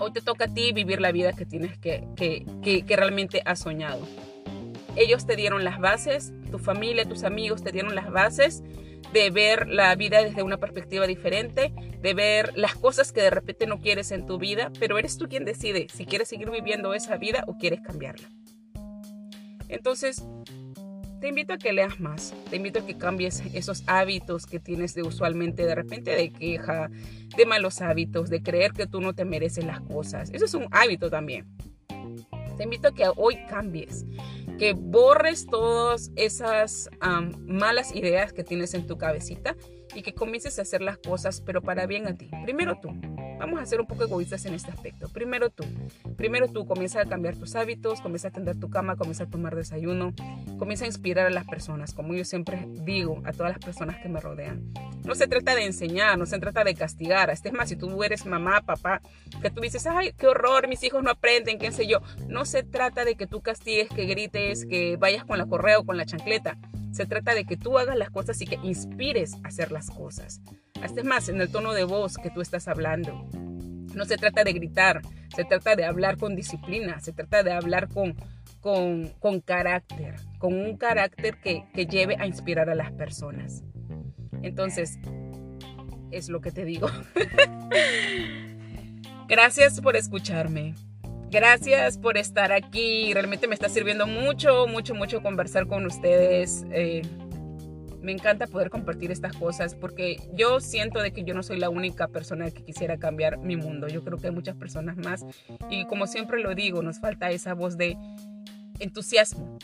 Hoy 0.00 0.12
te 0.12 0.22
toca 0.22 0.46
a 0.46 0.48
ti 0.48 0.72
vivir 0.72 1.00
la 1.00 1.12
vida 1.12 1.32
que 1.32 1.46
tienes 1.46 1.78
que, 1.78 2.04
que, 2.16 2.44
que, 2.84 2.96
realmente 2.96 3.42
has 3.44 3.60
soñado. 3.60 4.08
Ellos 4.96 5.26
te 5.26 5.36
dieron 5.36 5.64
las 5.64 5.80
bases, 5.80 6.32
tu 6.50 6.58
familia, 6.58 7.08
tus 7.08 7.24
amigos 7.24 7.62
te 7.62 7.72
dieron 7.72 7.94
las 7.94 8.10
bases 8.10 8.62
de 9.12 9.30
ver 9.30 9.68
la 9.68 9.94
vida 9.94 10.22
desde 10.22 10.42
una 10.42 10.56
perspectiva 10.56 11.06
diferente, 11.06 11.72
de 12.00 12.14
ver 12.14 12.52
las 12.56 12.74
cosas 12.74 13.12
que 13.12 13.20
de 13.20 13.30
repente 13.30 13.66
no 13.66 13.80
quieres 13.80 14.10
en 14.10 14.26
tu 14.26 14.38
vida, 14.38 14.72
pero 14.78 14.98
eres 14.98 15.18
tú 15.18 15.28
quien 15.28 15.44
decide 15.44 15.86
si 15.92 16.06
quieres 16.06 16.28
seguir 16.28 16.50
viviendo 16.50 16.94
esa 16.94 17.16
vida 17.16 17.44
o 17.46 17.56
quieres 17.58 17.80
cambiarla. 17.80 18.28
Entonces, 19.68 20.22
te 21.20 21.28
invito 21.28 21.52
a 21.52 21.58
que 21.58 21.72
leas 21.72 22.00
más, 22.00 22.34
te 22.50 22.56
invito 22.56 22.80
a 22.80 22.86
que 22.86 22.98
cambies 22.98 23.42
esos 23.54 23.84
hábitos 23.86 24.46
que 24.46 24.58
tienes 24.58 24.94
de 24.94 25.02
usualmente 25.02 25.64
de 25.64 25.74
repente 25.74 26.16
de 26.16 26.32
queja, 26.32 26.90
de 27.36 27.46
malos 27.46 27.80
hábitos, 27.80 28.28
de 28.28 28.42
creer 28.42 28.72
que 28.72 28.86
tú 28.86 29.00
no 29.00 29.14
te 29.14 29.24
mereces 29.24 29.64
las 29.64 29.80
cosas. 29.80 30.30
Eso 30.32 30.44
es 30.44 30.54
un 30.54 30.66
hábito 30.72 31.10
también. 31.10 31.46
Te 32.56 32.64
invito 32.64 32.88
a 32.88 32.94
que 32.94 33.04
hoy 33.16 33.38
cambies, 33.48 34.04
que 34.58 34.72
borres 34.74 35.46
todas 35.46 36.10
esas 36.16 36.88
malas 37.46 37.94
ideas 37.94 38.32
que 38.32 38.44
tienes 38.44 38.74
en 38.74 38.86
tu 38.86 38.98
cabecita 38.98 39.56
y 39.94 40.02
que 40.02 40.14
comiences 40.14 40.58
a 40.58 40.62
hacer 40.62 40.82
las 40.82 40.98
cosas, 40.98 41.40
pero 41.40 41.62
para 41.62 41.86
bien 41.86 42.06
a 42.06 42.14
ti. 42.14 42.30
Primero 42.44 42.78
tú. 42.80 42.90
Vamos 43.38 43.60
a 43.60 43.66
ser 43.66 43.80
un 43.80 43.88
poco 43.88 44.04
egoístas 44.04 44.46
en 44.46 44.54
este 44.54 44.70
aspecto. 44.70 45.08
Primero 45.08 45.50
tú. 45.50 45.64
Primero 46.16 46.46
tú 46.46 46.64
comienza 46.64 47.00
a 47.00 47.06
cambiar 47.06 47.36
tus 47.36 47.56
hábitos, 47.56 48.00
comienza 48.00 48.28
a 48.28 48.30
tender 48.30 48.56
tu 48.58 48.70
cama, 48.70 48.94
comienza 48.94 49.24
a 49.24 49.26
tomar 49.26 49.56
desayuno, 49.56 50.14
comienza 50.58 50.84
a 50.84 50.86
inspirar 50.86 51.26
a 51.26 51.30
las 51.30 51.44
personas, 51.44 51.92
como 51.92 52.14
yo 52.14 52.24
siempre 52.24 52.68
digo 52.68 53.20
a 53.24 53.32
todas 53.32 53.52
las 53.52 53.58
personas 53.58 53.98
que 54.00 54.08
me 54.08 54.20
rodean. 54.20 54.72
No 55.04 55.16
se 55.16 55.26
trata 55.26 55.56
de 55.56 55.64
enseñar, 55.64 56.16
no 56.18 56.26
se 56.26 56.38
trata 56.38 56.62
de 56.62 56.74
castigar. 56.74 57.30
Este 57.30 57.48
es 57.48 57.54
más, 57.54 57.68
si 57.68 57.74
tú 57.74 58.04
eres 58.04 58.26
mamá, 58.26 58.60
papá, 58.60 59.02
que 59.42 59.50
tú 59.50 59.60
dices, 59.60 59.86
ay, 59.88 60.12
qué 60.16 60.28
horror, 60.28 60.68
mis 60.68 60.84
hijos 60.84 61.02
no 61.02 61.10
aprenden, 61.10 61.58
qué 61.58 61.72
sé 61.72 61.88
yo. 61.88 61.98
No 62.28 62.44
se 62.44 62.62
trata 62.62 63.04
de 63.04 63.16
que 63.16 63.26
tú 63.26 63.40
castigues, 63.40 63.88
que 63.88 64.06
grites, 64.06 64.66
que 64.66 64.96
vayas 64.96 65.24
con 65.24 65.38
la 65.38 65.46
correa 65.46 65.80
o 65.80 65.84
con 65.84 65.96
la 65.96 66.06
chancleta. 66.06 66.58
Se 66.92 67.06
trata 67.06 67.34
de 67.34 67.44
que 67.44 67.56
tú 67.56 67.78
hagas 67.78 67.96
las 67.96 68.10
cosas 68.10 68.40
y 68.40 68.46
que 68.46 68.58
inspires 68.62 69.34
a 69.42 69.48
hacer 69.48 69.72
las 69.72 69.90
cosas. 69.90 70.40
Hasta 70.82 71.02
más 71.02 71.28
en 71.28 71.40
el 71.40 71.50
tono 71.50 71.72
de 71.72 71.84
voz 71.84 72.18
que 72.18 72.30
tú 72.30 72.40
estás 72.40 72.68
hablando. 72.68 73.28
No 73.94 74.04
se 74.04 74.16
trata 74.16 74.44
de 74.44 74.52
gritar, 74.52 75.02
se 75.34 75.44
trata 75.44 75.74
de 75.74 75.84
hablar 75.84 76.16
con 76.16 76.36
disciplina, 76.36 77.00
se 77.00 77.12
trata 77.12 77.42
de 77.42 77.52
hablar 77.52 77.88
con, 77.88 78.14
con, 78.60 79.40
carácter, 79.40 80.16
con 80.38 80.54
un 80.54 80.76
carácter 80.76 81.40
que, 81.40 81.64
que 81.74 81.86
lleve 81.86 82.16
a 82.18 82.26
inspirar 82.26 82.70
a 82.70 82.74
las 82.74 82.92
personas. 82.92 83.64
Entonces, 84.42 84.98
es 86.10 86.28
lo 86.28 86.40
que 86.40 86.52
te 86.52 86.64
digo. 86.64 86.88
Gracias 89.28 89.80
por 89.80 89.96
escucharme. 89.96 90.74
Gracias 91.32 91.96
por 91.96 92.18
estar 92.18 92.52
aquí. 92.52 93.14
Realmente 93.14 93.48
me 93.48 93.54
está 93.54 93.70
sirviendo 93.70 94.06
mucho, 94.06 94.66
mucho, 94.66 94.94
mucho 94.94 95.22
conversar 95.22 95.66
con 95.66 95.86
ustedes. 95.86 96.66
Eh, 96.72 97.00
me 98.02 98.12
encanta 98.12 98.46
poder 98.46 98.68
compartir 98.68 99.10
estas 99.10 99.34
cosas 99.34 99.74
porque 99.74 100.20
yo 100.34 100.60
siento 100.60 101.00
de 101.00 101.10
que 101.14 101.24
yo 101.24 101.32
no 101.32 101.42
soy 101.42 101.58
la 101.58 101.70
única 101.70 102.06
persona 102.08 102.50
que 102.50 102.62
quisiera 102.62 102.98
cambiar 102.98 103.38
mi 103.38 103.56
mundo. 103.56 103.88
Yo 103.88 104.04
creo 104.04 104.18
que 104.18 104.26
hay 104.26 104.34
muchas 104.34 104.56
personas 104.56 104.98
más 104.98 105.24
y 105.70 105.86
como 105.86 106.06
siempre 106.06 106.38
lo 106.38 106.54
digo, 106.54 106.82
nos 106.82 107.00
falta 107.00 107.30
esa 107.30 107.54
voz 107.54 107.78
de 107.78 107.96
entusiasmo, 108.78 109.56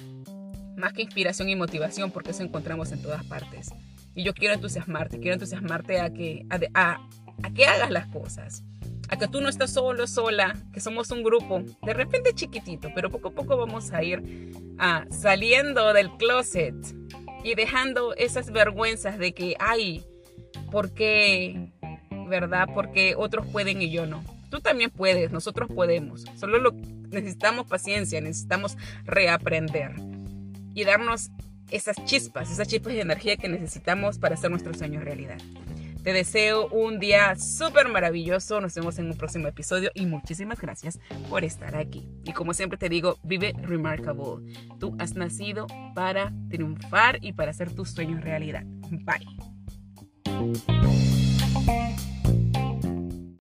más 0.74 0.94
que 0.94 1.02
inspiración 1.02 1.50
y 1.50 1.54
motivación 1.54 2.10
porque 2.12 2.30
eso 2.30 2.42
encontramos 2.42 2.92
en 2.92 3.02
todas 3.02 3.26
partes. 3.26 3.74
Y 4.14 4.22
yo 4.24 4.32
quiero 4.32 4.54
entusiasmarte, 4.54 5.18
quiero 5.18 5.34
entusiasmarte 5.34 6.00
a 6.00 6.14
que, 6.14 6.46
a, 6.48 6.94
a 7.42 7.50
que 7.52 7.66
hagas 7.66 7.90
las 7.90 8.06
cosas 8.06 8.64
a 9.08 9.16
que 9.16 9.28
tú 9.28 9.40
no 9.40 9.48
estás 9.48 9.72
solo, 9.72 10.06
sola, 10.06 10.56
que 10.72 10.80
somos 10.80 11.10
un 11.10 11.22
grupo, 11.22 11.62
de 11.82 11.94
repente 11.94 12.34
chiquitito, 12.34 12.90
pero 12.94 13.10
poco 13.10 13.28
a 13.28 13.32
poco 13.32 13.56
vamos 13.56 13.92
a 13.92 14.02
ir 14.02 14.52
ah, 14.78 15.04
saliendo 15.10 15.92
del 15.92 16.10
closet 16.16 16.74
y 17.42 17.54
dejando 17.54 18.14
esas 18.14 18.50
vergüenzas 18.50 19.18
de 19.18 19.32
que, 19.32 19.56
ay, 19.58 20.04
¿por 20.70 20.92
qué? 20.92 21.72
¿Verdad? 22.28 22.68
Porque 22.74 23.14
otros 23.16 23.46
pueden 23.46 23.80
y 23.80 23.90
yo 23.90 24.06
no. 24.06 24.22
Tú 24.50 24.60
también 24.60 24.90
puedes, 24.90 25.30
nosotros 25.30 25.68
podemos. 25.74 26.24
Solo 26.36 26.58
lo, 26.58 26.72
necesitamos 26.72 27.66
paciencia, 27.66 28.20
necesitamos 28.20 28.76
reaprender 29.04 29.92
y 30.74 30.84
darnos 30.84 31.30
esas 31.70 32.02
chispas, 32.04 32.50
esas 32.50 32.68
chispas 32.68 32.94
de 32.94 33.00
energía 33.00 33.36
que 33.36 33.48
necesitamos 33.48 34.18
para 34.18 34.34
hacer 34.34 34.50
nuestros 34.50 34.78
sueños 34.78 35.04
realidad. 35.04 35.38
Te 36.02 36.12
deseo 36.12 36.68
un 36.68 36.98
día 36.98 37.36
súper 37.36 37.88
maravilloso. 37.88 38.60
Nos 38.60 38.74
vemos 38.74 38.98
en 38.98 39.06
un 39.06 39.16
próximo 39.16 39.48
episodio 39.48 39.90
y 39.94 40.06
muchísimas 40.06 40.60
gracias 40.60 40.98
por 41.28 41.44
estar 41.44 41.76
aquí. 41.76 42.08
Y 42.24 42.32
como 42.32 42.54
siempre 42.54 42.78
te 42.78 42.88
digo, 42.88 43.18
vive 43.22 43.54
remarkable. 43.62 44.52
Tú 44.78 44.96
has 44.98 45.14
nacido 45.14 45.66
para 45.94 46.32
triunfar 46.50 47.18
y 47.22 47.32
para 47.32 47.50
hacer 47.50 47.74
tus 47.74 47.90
sueños 47.90 48.22
realidad. 48.22 48.64
Bye. 48.90 49.26